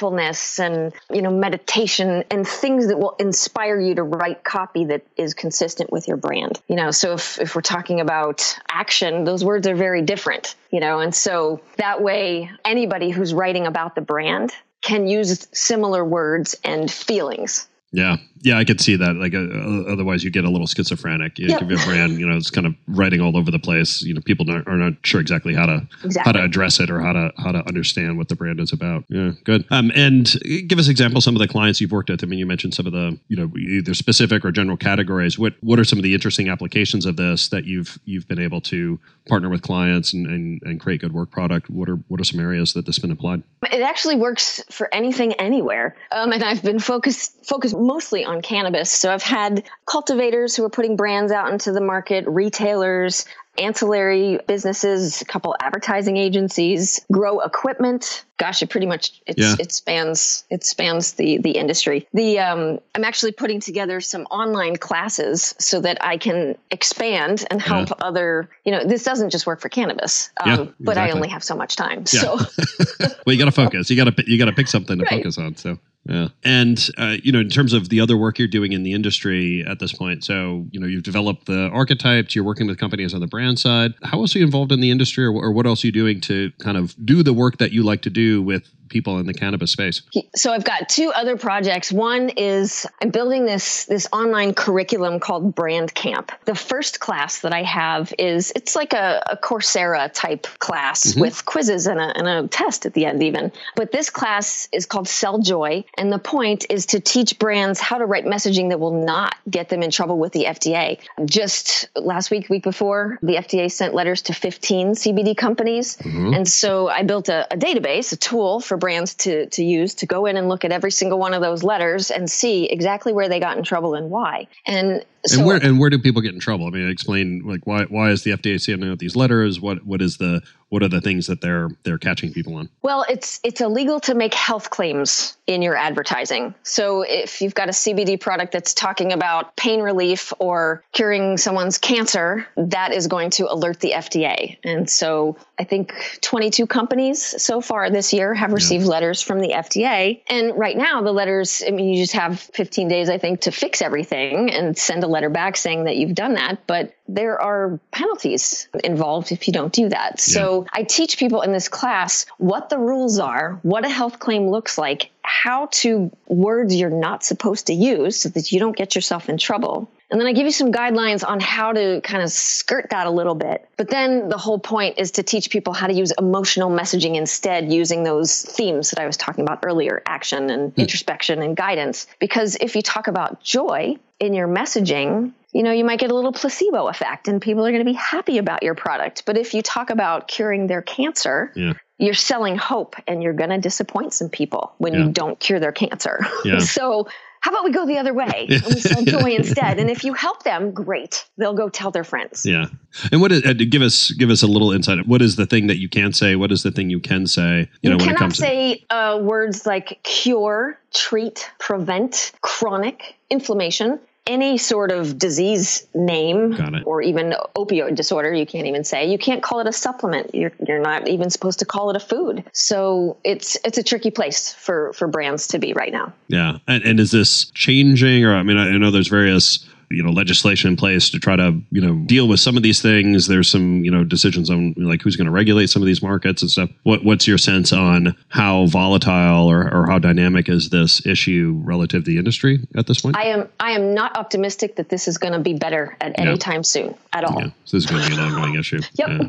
mindfulness 0.00 0.58
and 0.58 0.92
you 1.12 1.22
know 1.22 1.30
meditation 1.30 2.24
and 2.30 2.46
things 2.46 2.88
that 2.88 2.98
will 2.98 3.16
inspire 3.18 3.78
you 3.78 3.94
to 3.94 4.02
write 4.02 4.42
copy 4.44 4.86
that 4.86 5.02
is 5.16 5.34
consistent 5.34 5.92
with 5.92 6.08
your 6.08 6.16
brand. 6.16 6.60
You 6.68 6.76
know, 6.76 6.90
so 6.90 7.14
if, 7.14 7.38
if 7.40 7.54
we're 7.54 7.62
talking 7.62 8.00
about 8.00 8.58
action, 8.68 9.24
those 9.24 9.44
words 9.44 9.66
are 9.66 9.74
very 9.74 10.02
different, 10.02 10.54
you 10.70 10.80
know, 10.80 11.00
and 11.00 11.14
so 11.14 11.60
that 11.76 12.02
way 12.02 12.50
anybody 12.64 13.10
who's 13.10 13.34
writing 13.34 13.66
about 13.66 13.94
the 13.94 14.00
brand 14.00 14.52
can 14.80 15.06
use 15.06 15.46
similar 15.52 16.04
words 16.04 16.56
and 16.64 16.90
feelings. 16.90 17.68
Yeah, 17.92 18.16
yeah, 18.42 18.56
I 18.56 18.64
could 18.64 18.80
see 18.80 18.96
that. 18.96 19.16
Like, 19.16 19.34
uh, 19.34 19.92
otherwise, 19.92 20.24
you 20.24 20.30
get 20.30 20.44
a 20.44 20.50
little 20.50 20.66
schizophrenic. 20.66 21.38
You 21.38 21.48
yep. 21.48 21.60
give 21.60 21.70
a 21.70 21.84
brand, 21.84 22.18
you 22.18 22.26
know, 22.26 22.36
it's 22.36 22.50
kind 22.50 22.66
of 22.66 22.74
writing 22.86 23.20
all 23.20 23.36
over 23.36 23.50
the 23.50 23.58
place. 23.58 24.02
You 24.02 24.14
know, 24.14 24.20
people 24.22 24.50
are 24.50 24.76
not 24.76 24.94
sure 25.04 25.20
exactly 25.20 25.54
how 25.54 25.66
to 25.66 25.86
exactly. 26.02 26.22
how 26.24 26.32
to 26.32 26.42
address 26.42 26.80
it 26.80 26.90
or 26.90 27.00
how 27.00 27.12
to 27.12 27.32
how 27.36 27.52
to 27.52 27.66
understand 27.66 28.16
what 28.16 28.28
the 28.28 28.36
brand 28.36 28.60
is 28.60 28.72
about. 28.72 29.04
Yeah, 29.08 29.32
good. 29.44 29.66
Um, 29.70 29.92
and 29.94 30.32
give 30.66 30.78
us 30.78 30.88
examples 30.88 31.24
some 31.24 31.36
of 31.36 31.40
the 31.40 31.48
clients 31.48 31.80
you've 31.80 31.92
worked 31.92 32.08
with. 32.08 32.24
I 32.24 32.26
mean, 32.26 32.38
you 32.38 32.46
mentioned 32.46 32.74
some 32.74 32.86
of 32.86 32.92
the, 32.92 33.18
you 33.28 33.36
know, 33.36 33.50
either 33.58 33.92
specific 33.94 34.44
or 34.44 34.52
general 34.52 34.76
categories. 34.76 35.38
What 35.38 35.54
what 35.60 35.78
are 35.78 35.84
some 35.84 35.98
of 35.98 36.02
the 36.02 36.14
interesting 36.14 36.48
applications 36.48 37.04
of 37.06 37.16
this 37.16 37.48
that 37.48 37.66
you've 37.66 37.98
you've 38.04 38.26
been 38.26 38.40
able 38.40 38.60
to 38.62 38.98
partner 39.28 39.50
with 39.50 39.62
clients 39.62 40.14
and, 40.14 40.26
and, 40.26 40.62
and 40.62 40.80
create 40.80 41.02
good 41.02 41.12
work 41.12 41.30
product? 41.30 41.68
What 41.68 41.90
are 41.90 41.96
what 42.08 42.20
are 42.20 42.24
some 42.24 42.40
areas 42.40 42.72
that 42.72 42.86
this 42.86 42.96
has 42.96 43.02
been 43.02 43.12
applied? 43.12 43.42
It 43.70 43.82
actually 43.82 44.16
works 44.16 44.62
for 44.70 44.92
anything, 44.94 45.34
anywhere. 45.34 45.96
Um, 46.10 46.32
and 46.32 46.42
I've 46.42 46.62
been 46.62 46.78
focused 46.78 47.44
focused 47.44 47.74
mostly 47.80 48.24
on 48.24 48.42
cannabis. 48.42 48.90
So 48.90 49.12
I've 49.12 49.22
had 49.22 49.64
cultivators 49.86 50.54
who 50.54 50.64
are 50.64 50.70
putting 50.70 50.96
brands 50.96 51.32
out 51.32 51.52
into 51.52 51.72
the 51.72 51.80
market, 51.80 52.24
retailers, 52.26 53.24
ancillary 53.58 54.38
businesses, 54.46 55.20
a 55.20 55.24
couple 55.24 55.54
advertising 55.60 56.16
agencies, 56.16 57.04
grow 57.12 57.40
equipment. 57.40 58.24
Gosh, 58.38 58.62
it 58.62 58.70
pretty 58.70 58.86
much 58.86 59.20
yeah. 59.36 59.54
it 59.58 59.70
spans 59.72 60.44
it 60.50 60.64
spans 60.64 61.12
the 61.14 61.38
the 61.38 61.52
industry. 61.52 62.08
The 62.14 62.38
um, 62.38 62.78
I'm 62.94 63.04
actually 63.04 63.32
putting 63.32 63.60
together 63.60 64.00
some 64.00 64.22
online 64.30 64.76
classes 64.76 65.54
so 65.58 65.80
that 65.80 65.98
I 66.00 66.16
can 66.16 66.56
expand 66.70 67.44
and 67.50 67.60
help 67.60 67.90
yeah. 67.90 67.96
other. 68.00 68.48
You 68.64 68.72
know, 68.72 68.84
this 68.84 69.04
doesn't 69.04 69.30
just 69.30 69.46
work 69.46 69.60
for 69.60 69.68
cannabis, 69.68 70.30
um, 70.40 70.48
yeah, 70.48 70.54
exactly. 70.54 70.84
but 70.84 70.98
I 70.98 71.10
only 71.10 71.28
have 71.28 71.44
so 71.44 71.54
much 71.54 71.76
time. 71.76 72.06
So, 72.06 72.38
well, 73.26 73.34
you 73.34 73.38
got 73.38 73.44
to 73.46 73.52
focus. 73.52 73.90
You 73.90 73.96
got 73.96 74.16
to 74.16 74.30
you 74.30 74.38
got 74.38 74.46
to 74.46 74.52
pick 74.52 74.68
something 74.68 74.98
to 74.98 75.04
right. 75.04 75.18
focus 75.18 75.36
on. 75.36 75.56
So 75.56 75.78
yeah. 76.04 76.28
And, 76.44 76.88
uh, 76.96 77.16
you 77.22 77.30
know, 77.30 77.40
in 77.40 77.50
terms 77.50 77.72
of 77.72 77.90
the 77.90 78.00
other 78.00 78.16
work 78.16 78.38
you're 78.38 78.48
doing 78.48 78.72
in 78.72 78.82
the 78.82 78.92
industry 78.92 79.64
at 79.66 79.78
this 79.80 79.92
point, 79.92 80.24
so, 80.24 80.66
you 80.70 80.80
know, 80.80 80.86
you've 80.86 81.02
developed 81.02 81.46
the 81.46 81.68
archetypes, 81.68 82.34
you're 82.34 82.44
working 82.44 82.66
with 82.66 82.78
companies 82.78 83.12
on 83.12 83.20
the 83.20 83.26
brand 83.26 83.58
side. 83.58 83.92
How 84.02 84.20
else 84.20 84.34
are 84.34 84.38
you 84.38 84.44
involved 84.44 84.72
in 84.72 84.80
the 84.80 84.90
industry 84.90 85.24
or, 85.24 85.32
or 85.32 85.52
what 85.52 85.66
else 85.66 85.84
are 85.84 85.88
you 85.88 85.92
doing 85.92 86.20
to 86.22 86.52
kind 86.58 86.76
of 86.76 86.94
do 87.04 87.22
the 87.22 87.34
work 87.34 87.58
that 87.58 87.72
you 87.72 87.82
like 87.82 88.02
to 88.02 88.10
do 88.10 88.42
with 88.42 88.70
people 88.90 89.18
in 89.18 89.26
the 89.26 89.32
cannabis 89.32 89.70
space? 89.70 90.02
So 90.34 90.52
I've 90.52 90.64
got 90.64 90.88
two 90.88 91.10
other 91.14 91.36
projects. 91.36 91.90
One 91.90 92.28
is 92.30 92.86
I'm 93.00 93.10
building 93.10 93.46
this 93.46 93.86
this 93.86 94.06
online 94.12 94.52
curriculum 94.52 95.20
called 95.20 95.54
Brand 95.54 95.94
Camp. 95.94 96.32
The 96.44 96.54
first 96.54 97.00
class 97.00 97.40
that 97.40 97.52
I 97.52 97.62
have 97.62 98.12
is 98.18 98.52
it's 98.54 98.76
like 98.76 98.92
a, 98.92 99.22
a 99.30 99.36
Coursera 99.36 100.12
type 100.12 100.46
class 100.58 101.06
mm-hmm. 101.06 101.20
with 101.20 101.46
quizzes 101.46 101.86
and 101.86 101.98
a, 101.98 102.16
and 102.18 102.28
a 102.28 102.48
test 102.48 102.84
at 102.84 102.92
the 102.94 103.06
end 103.06 103.22
even. 103.22 103.52
But 103.76 103.92
this 103.92 104.10
class 104.10 104.68
is 104.72 104.84
called 104.84 105.08
Sell 105.08 105.38
Joy, 105.38 105.84
and 105.96 106.12
the 106.12 106.18
point 106.18 106.66
is 106.68 106.86
to 106.86 107.00
teach 107.00 107.38
brands 107.38 107.80
how 107.80 107.98
to 107.98 108.04
write 108.04 108.26
messaging 108.26 108.68
that 108.70 108.80
will 108.80 109.04
not 109.04 109.36
get 109.48 109.68
them 109.68 109.82
in 109.82 109.90
trouble 109.90 110.18
with 110.18 110.32
the 110.32 110.44
FDA. 110.44 110.98
Just 111.24 111.88
last 111.96 112.30
week, 112.30 112.50
week 112.50 112.64
before, 112.64 113.18
the 113.22 113.36
FDA 113.36 113.70
sent 113.70 113.94
letters 113.94 114.22
to 114.22 114.34
15 114.34 114.94
CBD 114.94 115.36
companies, 115.36 115.96
mm-hmm. 115.96 116.34
and 116.34 116.48
so 116.48 116.88
I 116.88 117.04
built 117.04 117.28
a, 117.28 117.46
a 117.52 117.56
database, 117.56 118.12
a 118.12 118.16
tool 118.16 118.60
for 118.60 118.76
brands 118.80 119.14
to, 119.14 119.46
to 119.46 119.64
use 119.64 119.94
to 119.96 120.06
go 120.06 120.26
in 120.26 120.36
and 120.36 120.48
look 120.48 120.64
at 120.64 120.72
every 120.72 120.90
single 120.90 121.18
one 121.18 121.34
of 121.34 121.40
those 121.40 121.62
letters 121.62 122.10
and 122.10 122.30
see 122.30 122.64
exactly 122.64 123.12
where 123.12 123.28
they 123.28 123.38
got 123.38 123.56
in 123.56 123.62
trouble 123.62 123.94
and 123.94 124.10
why. 124.10 124.48
And 124.66 125.04
so, 125.26 125.38
and 125.38 125.46
where 125.46 125.56
and 125.56 125.78
where 125.78 125.90
do 125.90 125.98
people 125.98 126.22
get 126.22 126.34
in 126.34 126.40
trouble? 126.40 126.66
I 126.66 126.70
mean, 126.70 126.88
explain 126.88 127.42
like 127.44 127.66
why 127.66 127.84
why 127.84 128.10
is 128.10 128.24
the 128.24 128.32
FDA 128.32 128.60
sending 128.60 128.90
out 128.90 128.98
these 128.98 129.16
letters? 129.16 129.60
What 129.60 129.84
what 129.84 130.00
is 130.00 130.16
the 130.16 130.42
what 130.70 130.82
are 130.82 130.88
the 130.88 131.00
things 131.00 131.26
that 131.26 131.40
they're 131.40 131.68
they're 131.82 131.98
catching 131.98 132.32
people 132.32 132.54
on? 132.54 132.68
Well, 132.82 133.04
it's 133.08 133.40
it's 133.44 133.60
illegal 133.60 134.00
to 134.00 134.14
make 134.14 134.32
health 134.32 134.70
claims 134.70 135.36
in 135.46 135.62
your 135.62 135.76
advertising. 135.76 136.54
So 136.62 137.02
if 137.02 137.42
you've 137.42 137.54
got 137.54 137.68
a 137.68 137.72
CBD 137.72 138.18
product 138.18 138.52
that's 138.52 138.72
talking 138.72 139.12
about 139.12 139.56
pain 139.56 139.80
relief 139.80 140.32
or 140.38 140.84
curing 140.92 141.36
someone's 141.36 141.76
cancer, 141.76 142.46
that 142.56 142.92
is 142.92 143.08
going 143.08 143.30
to 143.30 143.52
alert 143.52 143.80
the 143.80 143.90
FDA. 143.90 144.58
And 144.62 144.88
so 144.88 145.36
I 145.58 145.64
think 145.64 145.92
22 146.22 146.66
companies 146.68 147.20
so 147.42 147.60
far 147.60 147.90
this 147.90 148.12
year 148.12 148.32
have 148.32 148.52
received 148.52 148.84
yeah. 148.84 148.90
letters 148.90 149.20
from 149.20 149.40
the 149.40 149.48
FDA. 149.48 150.22
And 150.28 150.56
right 150.56 150.76
now 150.76 151.02
the 151.02 151.12
letters, 151.12 151.62
I 151.66 151.72
mean, 151.72 151.88
you 151.88 151.96
just 151.96 152.14
have 152.14 152.38
15 152.38 152.86
days, 152.86 153.10
I 153.10 153.18
think, 153.18 153.40
to 153.42 153.50
fix 153.50 153.82
everything 153.82 154.50
and 154.50 154.78
send 154.78 155.02
a 155.02 155.08
letter 155.10 155.28
back 155.28 155.56
saying 155.56 155.84
that 155.84 155.96
you've 155.96 156.14
done 156.14 156.34
that. 156.34 156.66
But 156.66 156.94
there 157.08 157.40
are 157.40 157.78
penalties 157.90 158.68
involved 158.84 159.32
if 159.32 159.46
you 159.46 159.52
don't 159.52 159.72
do 159.72 159.88
that. 159.88 160.12
Yeah. 160.12 160.34
So 160.34 160.66
I 160.72 160.84
teach 160.84 161.18
people 161.18 161.42
in 161.42 161.52
this 161.52 161.68
class 161.68 162.26
what 162.38 162.70
the 162.70 162.78
rules 162.78 163.18
are, 163.18 163.58
what 163.62 163.84
a 163.84 163.88
health 163.88 164.18
claim 164.18 164.48
looks 164.48 164.78
like, 164.78 165.10
how 165.30 165.66
to 165.70 166.10
words 166.26 166.74
you're 166.74 166.90
not 166.90 167.22
supposed 167.22 167.68
to 167.68 167.72
use 167.72 168.16
so 168.16 168.28
that 168.30 168.50
you 168.50 168.58
don't 168.58 168.76
get 168.76 168.96
yourself 168.96 169.28
in 169.28 169.38
trouble. 169.38 169.88
And 170.10 170.20
then 170.20 170.26
I 170.26 170.32
give 170.32 170.44
you 170.44 170.50
some 170.50 170.72
guidelines 170.72 171.26
on 171.26 171.38
how 171.38 171.72
to 171.72 172.00
kind 172.02 172.20
of 172.20 172.32
skirt 172.32 172.90
that 172.90 173.06
a 173.06 173.10
little 173.10 173.36
bit. 173.36 173.68
But 173.76 173.90
then 173.90 174.28
the 174.28 174.36
whole 174.36 174.58
point 174.58 174.98
is 174.98 175.12
to 175.12 175.22
teach 175.22 175.48
people 175.48 175.72
how 175.72 175.86
to 175.86 175.92
use 175.92 176.12
emotional 176.18 176.68
messaging 176.68 177.14
instead 177.14 177.72
using 177.72 178.02
those 178.02 178.42
themes 178.42 178.90
that 178.90 178.98
I 178.98 179.06
was 179.06 179.16
talking 179.16 179.44
about 179.44 179.60
earlier 179.62 180.02
action 180.04 180.50
and 180.50 180.74
mm. 180.74 180.78
introspection 180.78 181.42
and 181.42 181.56
guidance. 181.56 182.08
Because 182.18 182.56
if 182.60 182.74
you 182.74 182.82
talk 182.82 183.06
about 183.06 183.40
joy 183.40 183.96
in 184.18 184.34
your 184.34 184.48
messaging, 184.48 185.32
you 185.52 185.62
know, 185.62 185.72
you 185.72 185.84
might 185.84 185.98
get 185.98 186.10
a 186.10 186.14
little 186.14 186.32
placebo 186.32 186.88
effect 186.88 187.28
and 187.28 187.42
people 187.42 187.66
are 187.66 187.70
going 187.70 187.84
to 187.84 187.90
be 187.90 187.96
happy 187.96 188.38
about 188.38 188.62
your 188.62 188.74
product. 188.74 189.24
But 189.26 189.36
if 189.36 189.54
you 189.54 189.62
talk 189.62 189.90
about 189.90 190.28
curing 190.28 190.66
their 190.66 190.82
cancer, 190.82 191.52
yeah. 191.56 191.72
you're 191.98 192.14
selling 192.14 192.56
hope 192.56 192.96
and 193.06 193.22
you're 193.22 193.32
going 193.32 193.50
to 193.50 193.58
disappoint 193.58 194.12
some 194.12 194.28
people 194.28 194.72
when 194.78 194.94
yeah. 194.94 195.04
you 195.04 195.10
don't 195.10 195.38
cure 195.40 195.58
their 195.58 195.72
cancer. 195.72 196.20
Yeah. 196.44 196.58
so, 196.58 197.08
how 197.40 197.52
about 197.52 197.64
we 197.64 197.72
go 197.72 197.86
the 197.86 197.96
other 197.96 198.12
way 198.12 198.48
and 198.50 198.62
we 198.66 198.80
sell 198.80 199.02
joy 199.04 199.30
instead? 199.30 199.78
And 199.78 199.88
if 199.88 200.04
you 200.04 200.12
help 200.12 200.42
them, 200.42 200.72
great. 200.72 201.24
They'll 201.38 201.54
go 201.54 201.70
tell 201.70 201.90
their 201.90 202.04
friends. 202.04 202.44
Yeah. 202.44 202.66
And 203.10 203.22
what 203.22 203.32
is, 203.32 203.46
uh, 203.46 203.54
give 203.54 203.80
us 203.80 204.10
give 204.10 204.28
us 204.28 204.42
a 204.42 204.46
little 204.46 204.72
insight. 204.72 205.06
What 205.06 205.22
is 205.22 205.36
the 205.36 205.46
thing 205.46 205.68
that 205.68 205.78
you 205.78 205.88
can't 205.88 206.14
say? 206.14 206.36
What 206.36 206.52
is 206.52 206.62
the 206.62 206.70
thing 206.70 206.90
you 206.90 207.00
can 207.00 207.26
say? 207.26 207.60
You, 207.60 207.66
you 207.80 207.90
know, 207.90 207.96
cannot 207.96 208.06
when 208.06 208.14
it 208.14 208.18
comes 208.18 208.36
say 208.36 208.74
to- 208.74 208.94
uh, 208.94 209.18
words 209.22 209.64
like 209.64 210.00
cure, 210.02 210.78
treat, 210.92 211.50
prevent, 211.58 212.32
chronic 212.42 213.16
inflammation 213.30 214.00
any 214.26 214.58
sort 214.58 214.92
of 214.92 215.18
disease 215.18 215.86
name 215.94 216.56
or 216.84 217.02
even 217.02 217.34
opioid 217.56 217.94
disorder 217.94 218.32
you 218.32 218.46
can't 218.46 218.66
even 218.66 218.84
say 218.84 219.10
you 219.10 219.18
can't 219.18 219.42
call 219.42 219.60
it 219.60 219.66
a 219.66 219.72
supplement. 219.72 220.34
You're, 220.34 220.52
you're 220.66 220.80
not 220.80 221.08
even 221.08 221.30
supposed 221.30 221.58
to 221.60 221.64
call 221.64 221.90
it 221.90 221.96
a 221.96 222.00
food. 222.00 222.44
So 222.52 223.16
it's 223.24 223.56
it's 223.64 223.78
a 223.78 223.82
tricky 223.82 224.10
place 224.10 224.52
for 224.52 224.92
for 224.92 225.08
brands 225.08 225.48
to 225.48 225.58
be 225.58 225.72
right 225.72 225.92
now. 225.92 226.12
Yeah. 226.28 226.58
And, 226.68 226.82
and 226.84 227.00
is 227.00 227.10
this 227.10 227.50
changing? 227.52 228.24
Or 228.24 228.34
i 228.34 228.42
mean 228.42 228.58
i 228.58 228.76
know 228.76 228.90
there's 228.90 229.08
various 229.08 229.66
you 229.90 230.02
know 230.02 230.10
legislation 230.10 230.70
in 230.70 230.76
place 230.76 231.10
to 231.10 231.18
try 231.18 231.36
to 231.36 231.60
you 231.70 231.80
know 231.80 231.94
deal 232.06 232.28
with 232.28 232.40
some 232.40 232.56
of 232.56 232.62
these 232.62 232.80
things. 232.80 233.26
There's 233.26 233.50
some 233.50 233.84
you 233.84 233.90
know 233.90 234.04
decisions 234.04 234.50
on 234.50 234.74
like 234.76 235.02
who's 235.02 235.16
going 235.16 235.26
to 235.26 235.32
regulate 235.32 235.68
some 235.68 235.82
of 235.82 235.86
these 235.86 236.02
markets 236.02 236.42
and 236.42 236.50
stuff. 236.50 236.70
What 236.84 237.04
what's 237.04 237.26
your 237.26 237.38
sense 237.38 237.72
on 237.72 238.16
how 238.28 238.66
volatile 238.66 239.50
or, 239.50 239.62
or 239.72 239.86
how 239.90 239.98
dynamic 239.98 240.48
is 240.48 240.70
this 240.70 241.04
issue 241.06 241.60
relative 241.64 242.04
to 242.04 242.10
the 242.10 242.18
industry 242.18 242.60
at 242.76 242.86
this 242.86 243.00
point? 243.00 243.16
I 243.16 243.24
am 243.24 243.48
I 243.58 243.72
am 243.72 243.94
not 243.94 244.16
optimistic 244.16 244.76
that 244.76 244.88
this 244.88 245.08
is 245.08 245.18
going 245.18 245.32
to 245.32 245.40
be 245.40 245.54
better 245.54 245.96
at 246.00 246.18
any 246.18 246.30
yeah. 246.30 246.36
time 246.36 246.62
soon 246.62 246.94
at 247.12 247.24
all. 247.24 247.40
Yeah. 247.40 247.50
So 247.64 247.76
this 247.76 247.84
is 247.84 247.86
going 247.86 248.02
to 248.02 248.08
be 248.08 248.14
an 248.14 248.20
ongoing 248.20 248.54
issue. 248.54 248.80
Yep. 248.94 249.08
Yeah 249.08 249.28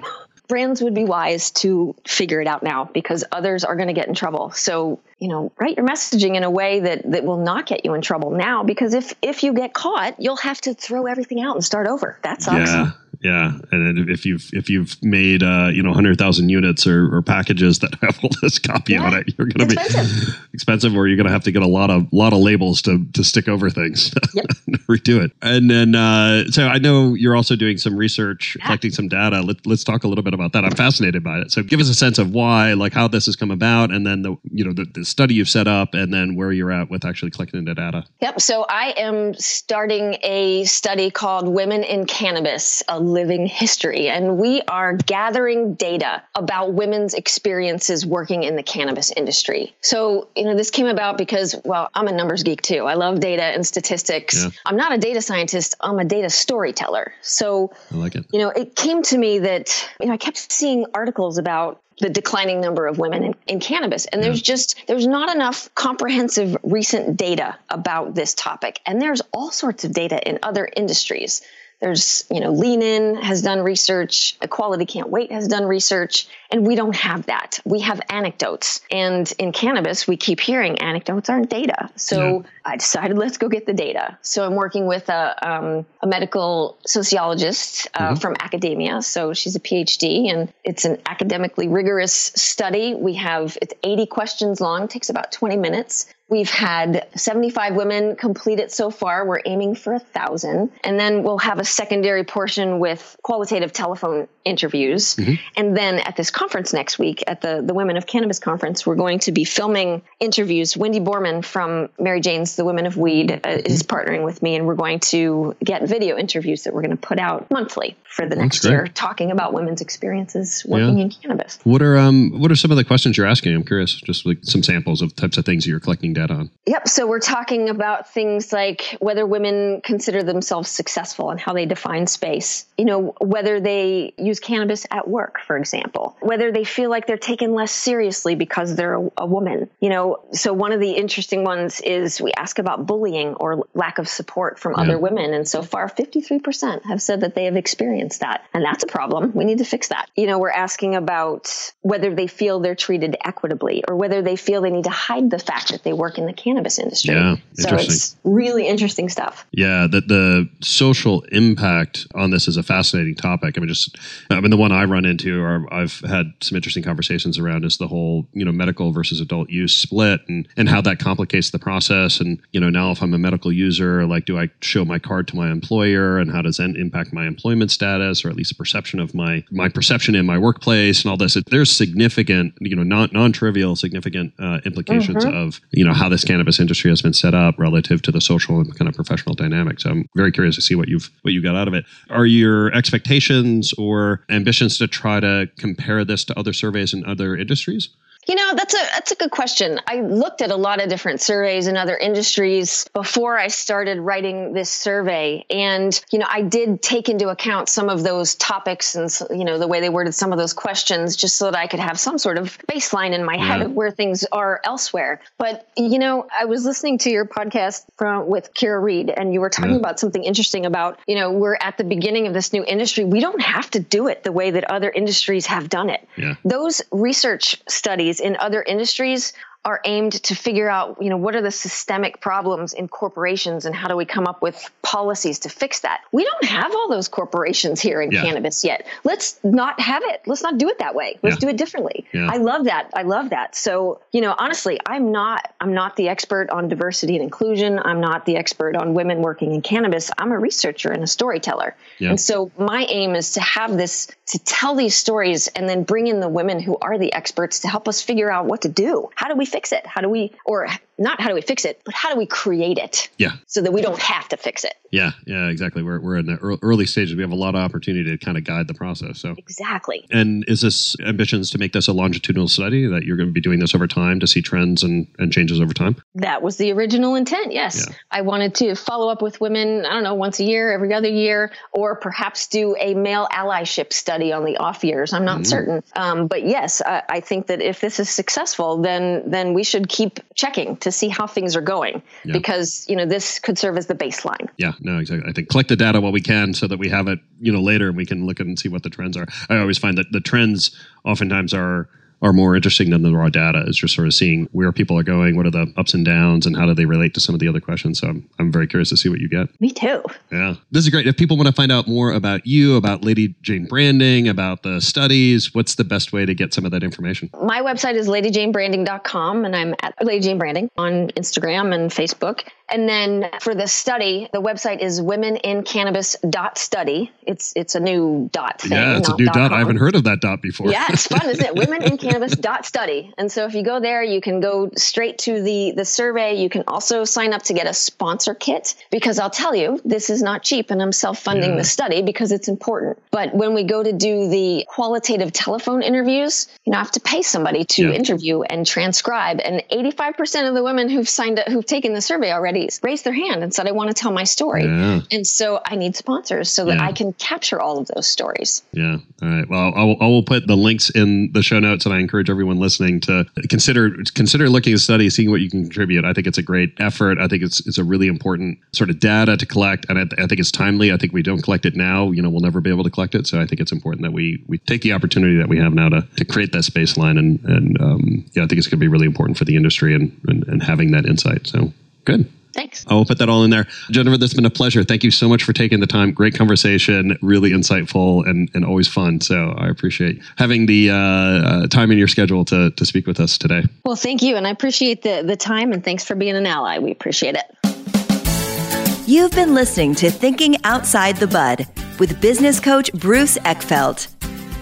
brands 0.52 0.82
would 0.82 0.94
be 0.94 1.06
wise 1.06 1.50
to 1.52 1.96
figure 2.06 2.42
it 2.42 2.48
out 2.48 2.62
now 2.62 2.84
because 2.84 3.24
others 3.32 3.64
are 3.64 3.78
going 3.78 3.88
to 3.88 3.94
get 3.94 4.10
in 4.10 4.14
trouble. 4.14 4.52
So, 4.52 5.00
you 5.18 5.30
know, 5.30 5.54
write 5.58 5.78
your 5.78 5.88
messaging 5.88 6.36
in 6.36 6.44
a 6.44 6.52
way 6.52 6.82
that 6.82 7.10
that 7.10 7.24
will 7.24 7.38
not 7.38 7.66
get 7.68 7.86
you 7.86 7.94
in 7.94 8.02
trouble 8.02 8.32
now 8.32 8.64
because 8.64 8.94
if 8.94 9.14
if 9.22 9.44
you 9.44 9.54
get 9.54 9.74
caught, 9.74 10.20
you'll 10.20 10.36
have 10.36 10.60
to 10.62 10.74
throw 10.74 11.06
everything 11.06 11.42
out 11.42 11.56
and 11.56 11.64
start 11.64 11.88
over. 11.88 12.20
That 12.24 12.42
sucks. 12.42 12.70
Yeah 12.70 12.92
yeah. 13.22 13.54
And 13.72 14.10
if 14.10 14.26
you've 14.26 14.50
if 14.52 14.70
you've 14.70 14.98
made 15.04 15.44
uh, 15.44 15.70
you 15.72 15.84
know 15.84 15.94
hundred 15.94 16.18
thousand 16.18 16.50
units 16.50 16.88
or, 16.88 17.16
or, 17.16 17.22
packages 17.22 17.80
that 17.80 17.94
have 18.02 18.20
all 18.24 18.32
this 18.42 18.58
copy 18.58 18.94
yeah. 18.94 19.04
on 19.04 19.14
it, 19.14 19.28
you're 19.38 19.48
going 19.48 19.70
to 19.70 19.76
be 19.76 20.34
expensive, 20.54 20.96
or 20.96 21.08
you're 21.08 21.18
going 21.18 21.28
to 21.28 21.32
have 21.32 21.44
to 21.44 21.52
get 21.52 21.62
a 21.62 21.68
lot 21.68 21.92
of 21.92 22.12
lot 22.12 22.34
of 22.34 22.40
labels 22.40 22.82
to 22.84 23.06
to 23.14 23.24
stick 23.24 23.48
over 23.48 23.70
things, 23.70 24.12
yep. 24.34 24.46
redo 24.90 25.24
it. 25.24 25.32
And 25.44 25.70
then 25.70 25.94
uh, 25.94 26.50
so 26.50 26.68
I 26.68 26.80
know 26.80 27.14
you're 27.14 27.36
also 27.36 27.56
doing 27.56 27.78
some 27.78 27.96
research, 27.96 28.58
yeah. 28.58 28.66
collecting 28.66 28.92
some 28.92 29.08
data. 29.08 29.42
Let, 29.42 29.68
let's 29.68 29.84
talk 29.84 30.04
a 30.04 30.08
little 30.08 30.24
bit 30.24 30.34
about 30.34 30.54
that. 30.54 30.66
I'm 30.66 30.76
fascinated 30.76 31.24
by 31.24 31.40
it. 31.40 31.52
So 31.52 31.62
give 31.62 31.80
us 31.80 31.90
a 31.90 31.96
sense 31.96 32.18
of 32.18 32.32
why, 32.32 32.74
like 32.74 32.94
how 32.94 33.08
this 33.08 33.28
has 33.28 33.36
come 33.36 33.52
about, 33.52 33.92
and 33.92 34.06
then 34.06 34.24
the 34.24 34.36
you 34.52 34.66
know 34.66 34.74
the, 34.74 34.86
the 34.86 35.06
study 35.06 35.36
you've 35.36 35.50
set 35.50 35.68
up, 35.68 35.94
and 35.94 36.12
then 36.12 36.36
where 36.36 36.52
you're 36.52 36.72
at 36.72 36.90
with 36.90 37.06
actually 37.06 37.30
collecting 37.30 37.66
the 37.66 37.76
data. 37.76 38.04
Yep. 38.22 38.42
So 38.42 38.66
I 38.68 38.96
am 38.98 39.36
starting 39.36 40.18
a 40.24 40.64
study 40.64 41.12
called 41.12 41.48
Women 41.48 41.84
in 41.84 42.06
Cannabis. 42.08 42.82
A 42.88 43.11
living 43.12 43.46
history. 43.46 44.10
And 44.10 44.38
we 44.38 44.62
are 44.68 44.94
gathering 44.94 45.76
data 45.76 46.24
about 46.36 46.74
women's 46.74 47.14
experiences 47.14 48.06
working 48.06 48.44
in 48.44 48.56
the 48.56 48.64
cannabis 48.64 49.12
industry. 49.12 49.76
So, 49.82 50.30
you 50.36 50.46
know, 50.46 50.56
this 50.56 50.72
came 50.72 50.88
about 50.88 51.18
because, 51.18 51.56
well, 51.66 51.90
I'm 51.94 52.08
a 52.08 52.12
numbers 52.12 52.44
geek 52.44 52.62
too. 52.62 52.86
I 52.86 52.96
love 52.96 53.20
data 53.20 53.44
and 53.44 53.66
statistics. 53.66 54.44
Yeah. 54.44 54.50
I'm 54.66 54.78
not 54.78 54.94
a 54.94 54.98
data 54.98 55.22
scientist, 55.22 55.76
I'm 55.82 56.00
a 56.00 56.06
data 56.06 56.30
storyteller. 56.30 57.14
So, 57.22 57.74
I 57.92 57.96
like 57.96 58.16
it. 58.16 58.26
You 58.32 58.40
know, 58.40 58.50
it 58.50 58.76
came 58.76 59.04
to 59.04 59.18
me 59.18 59.40
that, 59.40 59.90
you 60.00 60.08
know, 60.08 60.14
I 60.14 60.18
kept 60.18 60.38
seeing 60.52 60.86
articles 60.94 61.38
about 61.38 61.82
the 62.02 62.10
declining 62.10 62.60
number 62.60 62.88
of 62.88 62.98
women 62.98 63.24
in, 63.24 63.36
in, 63.48 63.60
cannabis 63.60 64.06
and 64.08 64.24
there's 64.24 64.42
just 64.42 64.76
there's 64.88 65.06
not 65.06 65.34
enough 65.34 65.74
comprehensive 65.76 66.58
recent 66.64 67.16
data 67.16 67.56
about 67.70 68.16
this 68.16 68.34
topic 68.34 68.82
and 68.88 69.00
there's 69.00 69.22
all 69.32 69.52
sorts 69.52 69.84
of 69.84 69.94
data 69.94 70.28
in 70.28 70.40
other 70.42 70.68
industries 70.76 71.42
there's, 71.82 72.26
you 72.30 72.40
know, 72.40 72.52
Lean 72.52 72.82
In 72.82 73.16
has 73.16 73.42
done 73.42 73.62
research, 73.62 74.38
Equality 74.42 74.86
Can't 74.86 75.10
Wait 75.10 75.32
has 75.32 75.48
done 75.48 75.66
research, 75.66 76.28
and 76.52 76.68
we 76.68 76.76
don't 76.76 76.96
have 76.96 77.28
that. 77.28 77.60
We 77.66 77.80
have 77.82 78.02
anecdotes. 78.10 78.82
And 78.92 79.32
in 79.40 79.52
cannabis, 79.52 80.08
we 80.08 80.18
keep 80.18 80.40
hearing 80.40 80.80
anecdotes 80.80 81.30
aren't 81.30 81.50
data. 81.50 81.90
So 81.96 82.40
yeah. 82.40 82.50
I 82.66 82.78
decided 82.78 83.18
let's 83.18 83.38
go 83.38 83.48
get 83.48 83.66
the 83.66 83.74
data. 83.74 84.18
So 84.22 84.46
I'm 84.46 84.56
working 84.56 84.86
with 84.86 85.10
a, 85.10 85.36
um, 85.50 85.86
a 86.02 86.08
medical 86.08 86.78
sociologist 86.86 87.88
uh, 87.94 88.10
mm-hmm. 88.10 88.16
from 88.16 88.36
academia. 88.40 89.02
So 89.02 89.34
she's 89.34 89.56
a 89.56 89.60
PhD, 89.60 90.32
and 90.32 90.52
it's 90.64 90.86
an 90.86 91.02
academically 91.06 91.68
rigorous 91.68 92.14
study. 92.14 92.96
We 92.96 93.16
have, 93.16 93.58
it's 93.62 93.74
80 93.84 94.06
questions 94.08 94.62
long, 94.62 94.88
takes 94.88 95.10
about 95.10 95.32
20 95.32 95.58
minutes. 95.58 96.14
We've 96.32 96.50
had 96.50 97.10
75 97.16 97.76
women 97.76 98.16
complete 98.16 98.60
it 98.60 98.72
so 98.72 98.90
far. 98.90 99.26
We're 99.26 99.42
aiming 99.46 99.76
for 99.76 99.94
a 99.94 100.00
thousand. 100.00 100.72
And 100.82 100.98
then 100.98 101.24
we'll 101.24 101.40
have 101.40 101.60
a 101.60 101.66
secondary 101.66 102.24
portion 102.24 102.80
with 102.80 103.18
qualitative 103.22 103.74
telephone 103.74 104.30
interviews. 104.46 105.18
Mm-hmm. 105.18 105.34
And 105.58 105.76
then 105.76 106.00
at 106.00 106.16
this 106.16 106.32
conference 106.42 106.74
next 106.74 106.98
week, 106.98 107.24
at 107.28 107.42
the, 107.42 107.62
the 107.64 107.74
Women 107.74 107.98
of 107.98 108.08
Cannabis 108.08 108.40
Conference, 108.40 108.86
we're 108.86 108.96
going 108.96 109.20
to 109.20 109.32
be 109.32 109.44
filming 109.44 110.02
interviews. 110.20 110.76
Wendy 110.76 111.00
Borman 111.00 111.46
from 111.46 111.90
Mary 112.00 112.20
Jane's 112.20 112.56
The 112.56 112.66
Women 112.66 112.88
of 112.88 112.98
Weed 112.98 113.32
uh, 113.32 113.38
mm-hmm. 113.38 113.72
is 113.72 113.84
partnering 113.84 114.26
with 114.26 114.42
me, 114.42 114.56
and 114.56 114.66
we're 114.66 114.76
going 114.76 115.00
to 115.12 115.56
get 115.64 115.88
video 115.88 116.18
interviews 116.18 116.64
that 116.64 116.74
we're 116.74 116.82
going 116.82 116.98
to 116.98 117.08
put 117.08 117.20
out 117.20 117.52
monthly 117.52 117.96
for 118.06 118.28
the 118.28 118.36
next 118.36 118.66
year, 118.66 118.88
talking 118.88 119.32
about 119.32 119.54
women's 119.54 119.82
experiences 119.82 120.66
working 120.68 120.98
yeah. 120.98 121.04
in 121.06 121.10
cannabis. 121.12 121.60
What 121.64 121.82
are 121.82 121.98
um 121.98 122.32
what 122.42 122.52
are 122.52 122.56
some 122.56 122.72
of 122.72 122.78
the 122.78 122.84
questions 122.84 123.18
you're 123.18 123.28
asking? 123.28 123.56
I'm 123.56 123.64
curious, 123.64 123.94
just 124.02 124.26
like 124.26 124.40
some 124.42 124.64
samples 124.64 125.02
of 125.02 125.16
types 125.16 125.38
of 125.38 125.46
things 125.46 125.66
you're 125.66 125.80
collecting 125.80 126.12
data 126.12 126.34
on. 126.34 126.52
Yep. 126.66 126.90
So 126.90 127.08
we're 127.08 127.20
talking 127.20 127.70
about 127.70 128.12
things 128.12 128.52
like 128.52 128.98
whether 129.00 129.26
women 129.26 129.82
consider 129.84 130.24
themselves 130.24 130.70
successful 130.70 131.30
and 131.30 131.40
how 131.40 131.54
they 131.54 131.66
define 131.66 132.06
space. 132.08 132.66
You 132.78 132.86
know, 132.86 133.16
whether 133.22 133.62
they 133.62 134.14
use 134.18 134.40
cannabis 134.40 134.86
at 134.92 135.08
work, 135.08 135.40
for 135.48 135.56
example, 135.56 136.18
whether 136.32 136.50
they 136.50 136.64
feel 136.64 136.90
like 136.90 137.08
they're 137.08 137.18
taken 137.18 137.54
less 137.54 137.74
seriously 137.74 138.36
because 138.36 138.74
they're 138.78 138.96
a, 138.96 139.12
a 139.18 139.26
woman. 139.26 139.70
You 139.82 139.90
know, 139.90 140.24
so 140.32 140.54
one 140.54 140.72
of 140.72 140.80
the 140.80 140.94
interesting 140.94 141.44
ones 141.44 141.82
is 141.82 142.22
we 142.22 142.32
ask 142.32 142.58
about 142.58 142.86
bullying 142.86 143.34
or 143.34 143.68
lack 143.74 143.98
of 143.98 144.08
support 144.08 144.58
from 144.58 144.76
yeah. 144.78 144.84
other 144.84 144.98
women, 144.98 145.34
and 145.34 145.46
so 145.46 145.62
far, 145.62 145.90
53% 145.90 146.86
have 146.86 147.02
said 147.02 147.20
that 147.20 147.36
they 147.36 147.44
have 147.44 147.58
experienced 147.58 148.22
that, 148.22 148.46
and 148.54 148.64
that's 148.64 148.82
a 148.82 148.88
problem. 148.88 149.34
We 149.34 149.44
need 149.44 149.58
to 149.58 149.66
fix 149.66 149.90
that. 149.90 150.10
You 150.16 150.26
know, 150.26 150.40
we're 150.40 150.52
asking 150.52 150.96
about 150.96 151.74
whether 151.82 152.16
they 152.16 152.28
feel 152.28 152.62
they're 152.62 152.76
treated 152.76 153.18
equitably 153.26 153.84
or 153.90 153.98
whether 153.98 154.22
they 154.22 154.38
feel 154.38 154.62
they 154.62 154.72
need 154.72 154.86
to 154.86 154.90
hide 154.90 155.30
the 155.32 155.40
fact 155.40 155.72
that 155.72 155.84
they 155.84 155.92
work 155.92 156.18
in 156.18 156.28
the 156.28 156.34
cannabis 156.34 156.80
industry. 156.80 157.14
Yeah, 157.14 157.36
so 157.56 157.76
it's 157.76 158.16
really 158.24 158.70
interesting 158.70 159.10
stuff. 159.10 159.46
Yeah, 159.52 159.88
the, 159.92 160.00
the 160.00 160.50
social 160.62 161.24
impact 161.24 162.08
on 162.16 162.32
this 162.32 162.48
is 162.48 162.56
a 162.56 162.64
fascinating 162.64 163.16
topic. 163.16 163.58
I 163.58 163.60
mean, 163.60 163.68
just 163.68 163.98
I 164.30 164.40
mean, 164.40 164.50
the 164.50 164.56
one 164.56 164.72
I 164.72 164.86
run 164.86 165.04
into, 165.04 165.42
or 165.42 165.66
I've 165.74 166.00
had 166.00 166.21
some 166.42 166.56
interesting 166.56 166.84
conversations 166.84 167.38
around, 167.38 167.66
is 167.66 167.78
the 167.78 167.88
whole 167.88 168.28
you 168.34 168.46
know 168.46 168.52
medical 168.52 168.92
versus 168.92 169.20
adult 169.20 169.50
use 169.50 169.76
split, 169.76 170.22
and 170.28 170.48
and 170.58 170.70
how 170.70 170.82
that 170.82 171.00
complicates 171.00 171.52
the 171.52 171.60
process. 171.60 172.20
And 172.20 172.40
you 172.52 172.60
know, 172.60 172.70
now 172.70 172.92
if 172.92 173.02
I'm 173.02 173.14
a 173.14 173.18
medical 173.18 173.52
user, 173.52 174.06
like, 174.06 174.26
do 174.26 174.38
I 174.40 174.50
show 174.62 174.86
my 174.86 175.00
card 175.00 175.28
to 175.30 175.36
my 175.36 175.52
employer, 175.52 176.18
and 176.18 176.32
how 176.32 176.42
does 176.42 176.58
that 176.58 176.76
impact 176.76 177.14
my 177.14 177.26
employment 177.28 177.72
status, 177.72 178.24
or 178.26 178.30
at 178.30 178.36
least 178.36 178.58
perception 178.58 179.00
of 179.00 179.14
my 179.14 179.44
my 179.52 179.70
perception 179.70 180.16
in 180.16 180.26
my 180.26 180.38
workplace, 180.38 181.04
and 181.04 181.12
all 181.12 181.18
this? 181.18 181.38
There's 181.48 181.72
significant, 181.72 182.54
you 182.60 182.76
know, 182.76 182.84
non 182.84 183.10
non 183.12 183.32
trivial, 183.32 183.76
significant 183.76 184.34
uh, 184.40 184.60
implications 184.66 185.26
mm-hmm. 185.26 185.36
of 185.36 185.60
you 185.72 185.86
know 185.86 185.94
how 185.94 186.10
this 186.10 186.24
cannabis 186.24 186.60
industry 186.60 186.90
has 186.90 187.02
been 187.02 187.14
set 187.14 187.34
up 187.34 187.56
relative 187.58 188.02
to 188.04 188.12
the 188.12 188.22
social 188.22 188.60
and 188.60 188.78
kind 188.78 188.90
of 188.90 188.96
professional 188.96 189.36
dynamics. 189.36 189.84
So 189.84 189.90
I'm 189.90 190.10
very 190.16 190.32
curious 190.32 190.56
to 190.56 190.62
see 190.62 190.76
what 190.76 190.88
you've 190.88 191.10
what 191.22 191.34
you 191.34 191.42
got 191.42 191.56
out 191.56 191.68
of 191.68 191.74
it. 191.74 191.86
Are 192.10 192.26
your 192.26 192.74
expectations 192.74 193.74
or 193.78 194.24
ambitions 194.30 194.78
to 194.78 194.88
try 194.88 195.20
to 195.20 195.50
compare 195.58 196.04
this 196.12 196.26
to 196.26 196.38
other 196.38 196.54
surveys 196.54 196.94
in 196.94 197.06
other 197.06 197.36
industries? 197.36 197.90
You 198.28 198.36
know, 198.36 198.54
that's 198.56 198.74
a 198.76 198.78
that's 198.78 199.12
a 199.12 199.16
good 199.16 199.32
question. 199.32 199.80
I 199.88 200.02
looked 200.02 200.42
at 200.42 200.52
a 200.52 200.56
lot 200.56 200.82
of 200.82 200.90
different 200.90 201.22
surveys 201.22 201.68
in 201.68 201.76
other 201.76 201.98
industries 201.98 202.88
before 202.94 203.38
I 203.38 203.48
started 203.48 204.00
writing 204.00 204.54
this 204.54 204.70
survey 204.70 205.46
and 205.50 206.00
you 206.12 206.20
know, 206.20 206.28
I 206.30 206.44
did 206.44 206.84
take 206.84 207.10
into 207.10 207.30
account 207.30 207.68
some 207.68 207.90
of 207.90 208.04
those 208.04 208.36
topics 208.36 208.96
and 208.96 209.10
you 209.32 209.44
know, 209.44 209.58
the 209.58 209.68
way 209.68 209.80
they 209.80 209.90
worded 209.90 210.14
some 210.14 210.32
of 210.32 210.38
those 210.38 210.54
questions 210.54 211.16
just 211.16 211.36
so 211.36 211.46
that 211.46 211.58
I 211.58 211.66
could 211.66 211.80
have 211.80 212.00
some 212.00 212.20
sort 212.20 212.38
of 212.38 212.58
baseline 212.72 213.14
in 213.14 213.26
my 213.26 213.36
yeah. 213.36 213.46
head 213.46 213.62
of 213.64 213.72
where 213.72 213.90
things 213.90 214.24
are 214.32 214.62
elsewhere. 214.64 215.20
But 215.40 215.68
you 215.76 215.98
know, 215.98 216.28
I 216.38 216.46
was 216.46 216.64
listening 216.64 217.00
to 217.00 217.10
your 217.10 217.26
podcast 217.26 217.86
from 217.98 218.28
with 218.28 218.54
Kira 218.54 218.82
Reed 218.82 219.10
and 219.10 219.34
you 219.34 219.42
were 219.42 219.50
talking 219.50 219.72
yeah. 219.72 219.80
about 219.80 220.00
something 220.00 220.24
interesting 220.24 220.68
about, 220.68 221.00
you 221.08 221.16
know, 221.16 221.32
we're 221.32 221.58
at 221.60 221.78
the 221.80 221.84
beginning 221.84 222.28
of 222.28 222.34
this 222.36 222.54
new 222.54 222.64
industry. 222.64 223.04
We 223.04 223.20
don't 223.20 223.42
have 223.42 223.72
to 223.72 223.80
do 223.80 224.08
it 224.08 224.24
the 224.24 224.32
way 224.32 224.52
that 224.52 224.70
other 224.70 224.92
industries 224.92 225.48
have 225.48 225.70
done 225.70 225.90
it. 225.90 226.08
Yeah. 226.16 226.36
Those 226.46 226.84
research 226.92 227.62
studies 227.68 228.11
in 228.20 228.36
other 228.40 228.62
industries 228.62 229.34
are 229.64 229.80
aimed 229.86 230.14
to 230.24 230.34
figure 230.34 230.68
out, 230.68 230.98
you 231.00 231.10
know, 231.10 231.18
what 231.18 231.36
are 231.36 231.42
the 231.42 231.52
systemic 231.52 232.20
problems 232.20 232.74
in 232.74 232.88
corporations 232.88 233.66
and 233.66 233.76
how 233.76 233.88
do 233.88 233.96
we 233.96 234.06
come 234.06 234.26
up 234.26 234.42
with 234.42 234.72
policies 234.82 235.40
to 235.40 235.50
fix 235.50 235.82
that? 235.82 236.02
We 236.12 236.24
don't 236.24 236.46
have 236.46 236.74
all 236.74 236.90
those 236.90 237.08
corporations 237.08 237.80
here 237.80 238.02
in 238.02 238.12
yeah. 238.12 238.24
cannabis 238.24 238.64
yet. 238.64 238.88
Let's 239.04 239.40
not 239.44 239.80
have 239.80 240.02
it. 240.06 240.22
Let's 240.26 240.42
not 240.42 240.58
do 240.58 240.68
it 240.70 240.80
that 240.80 240.96
way. 240.96 241.20
Let's 241.22 241.36
yeah. 241.36 241.42
do 241.42 241.50
it 241.50 241.58
differently. 241.58 242.06
Yeah. 242.12 242.28
I 242.32 242.38
love 242.38 242.66
that. 242.66 242.90
I 242.96 243.04
love 243.04 243.30
that. 243.30 243.56
So, 243.56 244.02
you 244.12 244.22
know, 244.22 244.34
honestly, 244.36 244.80
I'm 244.86 245.12
not 245.12 245.54
I'm 245.60 245.76
not 245.76 245.96
the 245.96 246.10
expert 246.10 246.50
on 246.50 246.68
diversity 246.68 247.16
and 247.16 247.24
inclusion. 247.24 247.80
I'm 247.84 248.02
not 248.02 248.26
the 248.26 248.38
expert 248.38 248.76
on 248.76 248.96
women 248.96 249.22
working 249.22 249.52
in 249.52 249.62
cannabis. 249.62 250.10
I'm 250.18 250.32
a 250.32 250.40
researcher 250.40 250.92
and 250.92 251.04
a 251.04 251.08
storyteller. 251.08 251.76
And 252.00 252.20
so 252.20 252.52
my 252.58 252.88
aim 252.90 253.14
is 253.14 253.34
to 253.34 253.42
have 253.42 253.78
this 253.78 254.08
to 254.28 254.40
tell 254.40 254.74
these 254.74 254.96
stories 254.96 255.48
and 255.50 255.70
then 255.70 255.84
bring 255.84 256.08
in 256.08 256.20
the 256.20 256.30
women 256.30 256.60
who 256.60 256.78
are 256.82 256.98
the 256.98 257.14
experts 257.14 257.60
to 257.60 257.68
help 257.68 257.88
us 257.88 258.02
figure 258.02 258.32
out 258.32 258.46
what 258.46 258.62
to 258.64 258.70
do. 258.70 259.10
How 259.14 259.28
do 259.28 259.36
we 259.36 259.46
fix 259.52 259.72
it? 259.72 259.86
How 259.86 260.02
do 260.02 260.10
we, 260.10 260.32
or 260.46 260.68
not 261.02 261.20
how 261.20 261.30
do 261.30 261.36
we 261.36 261.42
fix 261.42 261.66
it, 261.66 261.82
but 261.84 261.94
how 261.94 262.12
do 262.12 262.18
we 262.18 262.26
create 262.26 262.78
it? 262.78 263.10
Yeah. 263.18 263.32
So 263.48 263.62
that 263.62 263.74
we 263.74 263.82
don't 263.82 264.00
have 264.00 264.30
to 264.30 264.38
fix 264.38 264.64
it. 264.64 264.76
Yeah, 264.92 265.12
yeah, 265.26 265.48
exactly. 265.48 265.84
We're, 265.84 266.00
we're 266.00 266.18
in 266.18 266.26
the 266.26 266.60
early 266.62 266.86
stages. 266.86 267.16
We 267.16 267.22
have 267.22 267.32
a 267.32 267.36
lot 267.36 267.56
of 267.56 267.62
opportunity 267.62 268.10
to 268.12 268.24
kind 268.24 268.38
of 268.38 268.44
guide 268.44 268.68
the 268.68 268.74
process. 268.74 269.20
So 269.20 269.36
exactly. 269.38 270.06
And 270.12 270.44
is 270.48 270.62
this 270.62 270.96
ambitions 271.00 271.50
to 271.52 271.58
make 271.58 271.72
this 271.74 271.88
a 271.88 271.94
longitudinal 271.94 272.50
study 272.50 272.86
that 272.88 273.04
you're 273.04 273.16
going 273.16 273.30
to 273.30 273.34
be 273.34 273.42
doing 273.42 273.60
this 273.60 273.74
over 273.74 273.88
time 273.88 274.20
to 274.20 274.28
see 274.28 274.42
trends 274.42 274.84
and, 274.84 275.08
and 275.18 275.32
changes 275.32 275.62
over 275.62 275.74
time? 275.74 275.96
That 276.16 276.42
was 276.42 276.58
the 276.58 276.72
original 276.72 277.16
intent. 277.16 277.54
Yes, 277.54 277.88
yeah. 277.88 277.96
I 278.12 278.22
wanted 278.22 278.54
to 278.56 278.76
follow 278.76 279.10
up 279.10 279.22
with 279.22 279.40
women. 279.40 279.86
I 279.86 279.94
don't 279.94 280.04
know, 280.04 280.14
once 280.14 280.40
a 280.40 280.44
year, 280.44 280.72
every 280.72 280.94
other 280.94 281.10
year, 281.10 281.52
or 281.72 281.96
perhaps 281.96 282.48
do 282.48 282.76
a 282.78 282.94
male 282.94 283.28
allyship 283.32 283.94
study 283.94 284.34
on 284.34 284.44
the 284.44 284.58
off 284.58 284.84
years. 284.84 285.14
I'm 285.14 285.26
not 285.26 285.38
mm-hmm. 285.38 285.44
certain, 285.46 285.84
um, 285.96 286.28
but 286.28 286.46
yes, 286.46 286.82
I, 286.86 287.04
I, 287.08 287.20
think 287.22 287.48
that 287.48 287.62
if 287.62 287.80
this 287.80 288.00
is 288.00 288.10
successful, 288.10 288.82
then 288.82 289.24
then 289.26 289.54
we 289.54 289.64
should 289.64 289.88
keep 289.88 290.20
checking 290.36 290.76
to 290.78 290.91
see 290.92 291.10
how 291.10 291.28
things 291.28 291.56
are 291.56 291.62
going 291.62 292.02
yeah. 292.24 292.34
because 292.34 292.86
you 292.88 292.96
know 292.96 293.06
this 293.06 293.40
could 293.40 293.58
serve 293.58 293.78
as 293.78 293.88
the 293.88 293.96
baseline. 293.96 294.50
Yeah, 294.58 294.74
no, 294.80 295.00
exactly. 295.00 295.30
I 295.30 295.34
think 295.34 295.50
collect 295.50 295.70
the 295.70 295.76
data 295.76 296.02
while 296.02 296.12
we 296.12 296.22
can 296.22 296.54
so 296.54 296.68
that 296.68 296.78
we 296.78 296.90
have 296.90 297.08
it, 297.08 297.20
you 297.40 297.52
know, 297.52 297.62
later 297.62 297.88
and 297.88 297.98
we 297.98 298.06
can 298.06 298.26
look 298.26 298.40
at 298.40 298.46
and 298.46 298.58
see 298.58 298.70
what 298.70 298.84
the 298.84 298.90
trends 298.90 299.18
are. 299.18 299.28
I 299.50 299.58
always 299.58 299.78
find 299.78 299.98
that 299.98 300.12
the 300.12 300.22
trends 300.22 300.76
oftentimes 301.04 301.54
are 301.54 301.90
are 302.22 302.34
more 302.34 302.56
interesting 302.56 302.92
than 302.92 303.02
the 303.02 303.12
raw 303.12 303.30
data 303.30 303.64
is 303.68 303.78
just 303.78 303.96
sort 303.96 304.08
of 304.08 304.14
seeing 304.14 304.48
where 304.52 304.72
people 304.72 304.98
are 304.98 305.04
going, 305.04 305.36
what 305.36 305.46
are 305.46 305.52
the 305.52 305.72
ups 305.78 305.94
and 305.94 306.06
downs, 306.06 306.46
and 306.46 306.56
how 306.56 306.66
do 306.66 306.74
they 306.74 306.86
relate 306.86 307.14
to 307.16 307.20
some 307.20 307.36
of 307.36 307.40
the 307.40 307.48
other 307.48 307.60
questions. 307.60 308.00
So 308.00 308.08
I'm, 308.08 308.30
I'm 308.40 308.52
very 308.52 308.68
curious 308.68 308.90
to 308.90 308.98
see 308.98 309.10
what 309.10 309.20
you 309.20 309.28
get. 309.28 309.50
Me 309.60 309.72
too. 309.72 310.04
Yeah. 310.32 310.56
This 310.72 310.84
is 310.84 310.90
great. 310.90 311.08
If 311.08 311.18
people 311.18 311.38
want 311.38 311.48
to 311.48 311.54
find 311.54 311.72
out 311.72 311.88
more 311.88 312.12
about 312.12 312.46
you, 312.46 312.76
about 312.76 313.04
Lady 313.04 313.36
Jane 313.42 313.66
Branding, 313.66 314.28
about 314.28 314.64
the 314.64 314.82
studies, 314.82 315.54
what's 315.54 315.76
the 315.76 315.84
best 315.84 316.14
way 316.14 316.26
to 316.26 316.34
get 316.34 316.54
some 316.54 316.66
of 316.66 316.72
that 316.72 316.84
information? 316.84 317.30
My 317.42 317.62
website 317.62 317.96
is 317.96 318.08
ladyjanebranding.com 318.08 319.46
and 319.46 319.56
I'm 319.56 319.76
at 319.82 319.94
Lady 320.04 320.26
Jane 320.26 320.38
Branding 320.38 320.70
on 320.78 321.08
Instagram 321.10 321.74
and 321.74 321.90
Facebook. 321.90 322.44
And 322.72 322.88
then 322.88 323.30
for 323.42 323.54
the 323.54 323.68
study, 323.68 324.30
the 324.32 324.42
website 324.42 324.82
is 324.82 325.02
womenincannabis.study. 325.02 327.12
It's 327.24 327.52
it's 327.58 327.76
a 327.76 327.82
new 327.82 328.30
dot 328.32 328.62
thing. 328.62 328.72
Yeah, 328.72 328.98
it's 328.98 329.10
a 329.10 329.18
new 329.18 329.26
dot. 329.26 329.36
dot. 329.36 329.52
I 329.52 329.60
haven't 329.60 329.76
heard 329.78 329.96
of 329.96 330.06
that 330.06 330.22
dot 330.22 330.42
before. 330.42 330.72
Yeah, 330.72 330.86
it's 330.90 331.08
fun, 331.08 331.30
isn't 331.30 331.46
it? 331.46 331.54
womenincannabis.study. 332.14 333.14
And 333.18 333.32
so 333.32 333.46
if 333.46 333.54
you 333.54 333.64
go 333.64 333.80
there, 333.80 334.04
you 334.04 334.22
can 334.22 334.40
go 334.40 334.70
straight 334.76 335.18
to 335.20 335.42
the 335.42 335.72
the 335.76 335.86
survey. 335.86 336.36
You 336.36 336.50
can 336.50 336.64
also 336.68 337.04
sign 337.04 337.34
up 337.34 337.44
to 337.44 337.54
get 337.54 337.68
a 337.68 337.74
sponsor 337.74 338.34
kit 338.34 338.76
because 338.90 339.20
I'll 339.20 339.30
tell 339.30 339.56
you, 339.56 339.80
this 339.86 340.10
is 340.10 340.22
not 340.22 340.44
cheap 340.44 340.72
and 340.72 340.82
I'm 340.82 340.92
self-funding 340.92 341.52
yeah. 341.52 341.56
the 341.56 341.62
mm. 341.64 341.66
study 341.66 342.02
because 342.02 342.32
it's 342.32 342.48
important. 342.48 343.02
But 343.12 343.34
when 343.34 343.54
we 343.54 343.64
go 343.64 343.84
to 343.84 343.94
do 343.94 344.30
the 344.30 344.66
qualitative 344.68 345.32
telephone 345.32 345.82
interviews, 345.82 346.48
you 346.66 346.72
know, 346.72 346.78
I 346.78 346.82
have 346.82 346.92
to 346.92 347.00
pay 347.00 347.22
somebody 347.22 347.64
to 347.66 347.90
yeah. 347.90 347.94
interview 347.94 348.42
and 348.42 348.66
transcribe. 348.66 349.40
And 349.44 349.64
85% 349.72 350.48
of 350.48 350.56
the 350.56 350.64
women 350.64 350.90
who've 350.90 351.10
signed 351.10 351.40
up 351.40 351.48
who've 351.48 351.66
taken 351.66 351.94
the 351.94 352.02
survey 352.02 352.32
already 352.32 352.70
raised 352.84 353.06
their 353.06 353.14
hand 353.14 353.44
and 353.44 353.54
said, 353.54 353.68
I 353.68 353.72
want 353.72 353.90
to 353.90 353.94
tell 353.94 354.12
my 354.12 354.24
story. 354.24 354.66
Yeah. 354.66 355.02
And 355.12 355.26
so 355.26 355.62
I 355.66 355.76
need 355.76 355.96
sponsors 355.96 356.50
so 356.50 356.66
that. 356.66 356.82
I 356.82 356.92
can 356.94 357.14
capture 357.14 357.62
all 357.62 357.78
of 357.78 357.88
those 357.94 358.08
stories. 358.08 358.64
Yeah. 358.72 358.98
All 359.22 359.30
right. 359.30 359.48
Well, 359.48 359.74
I 359.76 359.84
will, 359.84 359.98
I 360.02 360.08
will, 360.08 360.24
put 360.24 360.48
the 360.48 360.58
links 360.58 360.90
in 360.90 361.32
the 361.32 361.44
show 361.44 361.60
notes 361.60 361.86
and 361.86 361.94
I 361.94 362.00
encourage 362.02 362.30
everyone 362.30 362.60
listening 362.60 363.00
to 363.02 363.26
consider, 363.50 363.96
consider 364.14 364.50
looking 364.50 364.74
at 364.74 364.80
study, 364.80 365.10
seeing 365.10 365.32
what 365.32 365.42
you 365.42 365.50
can 365.50 365.64
contribute. 365.64 366.04
I 366.04 366.14
think 366.14 366.28
it's 366.28 366.38
a 366.38 366.44
great 366.44 366.74
effort. 366.80 367.18
I 367.20 367.28
think 367.28 367.44
it's, 367.44 367.66
it's 367.66 367.78
a 367.78 367.84
really 367.84 368.08
important 368.08 368.60
sort 368.74 368.90
of 368.90 369.00
data 369.00 369.38
to 369.38 369.46
collect. 369.46 369.86
And 369.90 369.98
I, 370.00 370.24
I 370.24 370.28
think 370.28 370.40
it's 370.40 370.52
timely. 370.52 370.92
I 370.92 370.98
think 370.98 371.14
we 371.14 371.24
don't 371.24 371.42
collect 371.42 371.66
it 371.66 371.76
now, 371.76 372.12
you 372.12 372.22
know, 372.22 372.30
we'll 372.30 372.42
never 372.42 372.62
be 372.62 372.70
able 372.70 372.84
to 372.84 372.90
collect 372.90 373.16
it. 373.16 373.28
So 373.28 373.40
I 373.40 373.46
think 373.46 373.62
it's 373.62 373.72
important 373.72 374.04
that 374.04 374.12
we, 374.12 374.44
we 374.48 374.58
take 374.58 374.82
the 374.82 374.94
opportunity 374.94 375.38
that 375.38 375.48
we 375.48 375.58
have 375.60 375.74
now 375.74 375.90
to, 375.90 376.02
to 376.18 376.26
create 376.26 376.52
this 376.52 376.70
baseline. 376.70 377.18
And, 377.18 377.40
and 377.46 377.82
um, 377.82 378.26
yeah, 378.34 378.44
I 378.44 378.48
think 378.48 378.60
it's 378.60 378.68
going 378.68 378.80
to 378.80 378.84
be 378.84 378.88
really 378.88 379.08
important 379.08 379.38
for 379.38 379.46
the 379.46 379.56
industry 379.56 379.96
and, 379.96 380.20
and, 380.28 380.48
and 380.48 380.64
having 380.64 380.92
that 380.92 381.06
insight. 381.06 381.48
So 381.48 381.72
good. 382.06 382.30
Thanks. 382.54 382.86
I 382.88 382.94
will 382.94 383.06
put 383.06 383.18
that 383.20 383.30
all 383.30 383.44
in 383.44 383.50
there. 383.50 383.68
Jennifer, 383.92 384.18
this 384.18 384.32
has 384.32 384.36
been 384.36 384.46
a 384.46 384.50
pleasure. 384.50 384.84
Thank 384.84 385.04
you 385.04 385.12
so 385.12 385.30
much 385.30 385.44
for 385.44 385.54
taking 385.54 385.80
the 385.80 385.88
time. 385.88 386.12
Great 386.12 386.36
conversation, 386.36 387.18
really 387.22 387.52
insightful 387.52 388.28
and, 388.28 388.50
and 388.54 388.66
always 388.66 388.88
fun. 388.88 389.22
So 389.22 389.54
I 389.58 389.70
appreciate 389.70 390.22
having 390.38 390.66
the 390.66 390.90
uh, 390.90 390.96
uh, 390.96 391.68
time 391.68 391.92
in 391.92 391.98
your 391.98 392.08
schedule 392.08 392.46
to, 392.46 392.72
to 392.72 392.86
speak 392.86 393.08
with 393.08 393.20
us 393.20 393.38
today. 393.38 393.64
Well, 393.86 393.96
thank 393.96 394.22
you. 394.22 394.36
And 394.36 394.46
I 394.46 394.50
appreciate 394.50 395.02
the, 395.04 395.24
the 395.26 395.38
time 395.38 395.72
and 395.72 395.84
thanks 395.84 396.04
for 396.04 396.16
being 396.16 396.36
an 396.36 396.46
ally. 396.46 396.80
We 396.80 396.92
appreciate 396.92 397.36
it. 397.36 399.08
You've 399.08 399.32
been 399.32 399.54
listening 399.54 399.96
to 399.96 400.12
Thinking 400.12 400.56
Outside 400.64 401.18
the 401.18 401.28
Bud 401.28 401.68
with 402.00 402.22
business 402.22 402.60
coach 402.60 402.92
Bruce 402.94 403.38
Eckfeldt. 403.40 404.08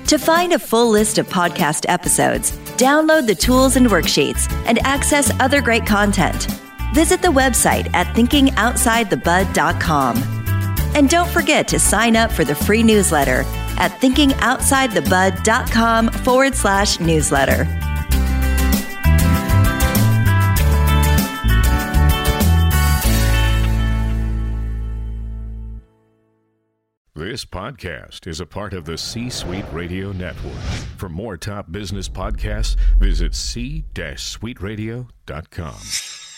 To 0.08 0.18
find 0.18 0.54
a 0.54 0.60
full 0.60 0.90
list 0.90 1.20
of 1.20 1.28
podcast 1.28 1.86
episodes, 1.88 2.52
download 2.78 3.28
the 3.28 3.36
tools 3.36 3.76
and 3.76 3.88
worksheets, 3.88 4.52
and 4.66 4.80
access 4.80 5.32
other 5.40 5.62
great 5.62 5.86
content 5.86 6.48
Visit 6.94 7.22
the 7.22 7.28
website 7.28 7.94
at 7.94 8.08
thinkingoutsidethebud.com. 8.16 10.24
And 10.96 11.08
don't 11.10 11.30
forget 11.30 11.68
to 11.68 11.78
sign 11.80 12.16
up 12.16 12.32
for 12.32 12.44
the 12.44 12.56
free 12.56 12.82
newsletter 12.84 13.44
at 13.78 13.92
thinkingoutsidethebud.com 14.02 16.10
forward 16.10 16.56
slash 16.56 17.00
newsletter. 17.00 17.68
This 27.16 27.44
podcast 27.46 28.28
is 28.28 28.40
a 28.40 28.46
part 28.46 28.74
of 28.74 28.86
the 28.86 28.98
C 28.98 29.30
Suite 29.30 29.66
Radio 29.74 30.14
Network. 30.14 30.54
For 30.98 31.10
more 31.10 31.36
top 31.38 31.72
business 31.72 32.10
podcasts, 32.10 32.76
visit 32.98 33.36
c-suiteradio.com. 33.36 36.29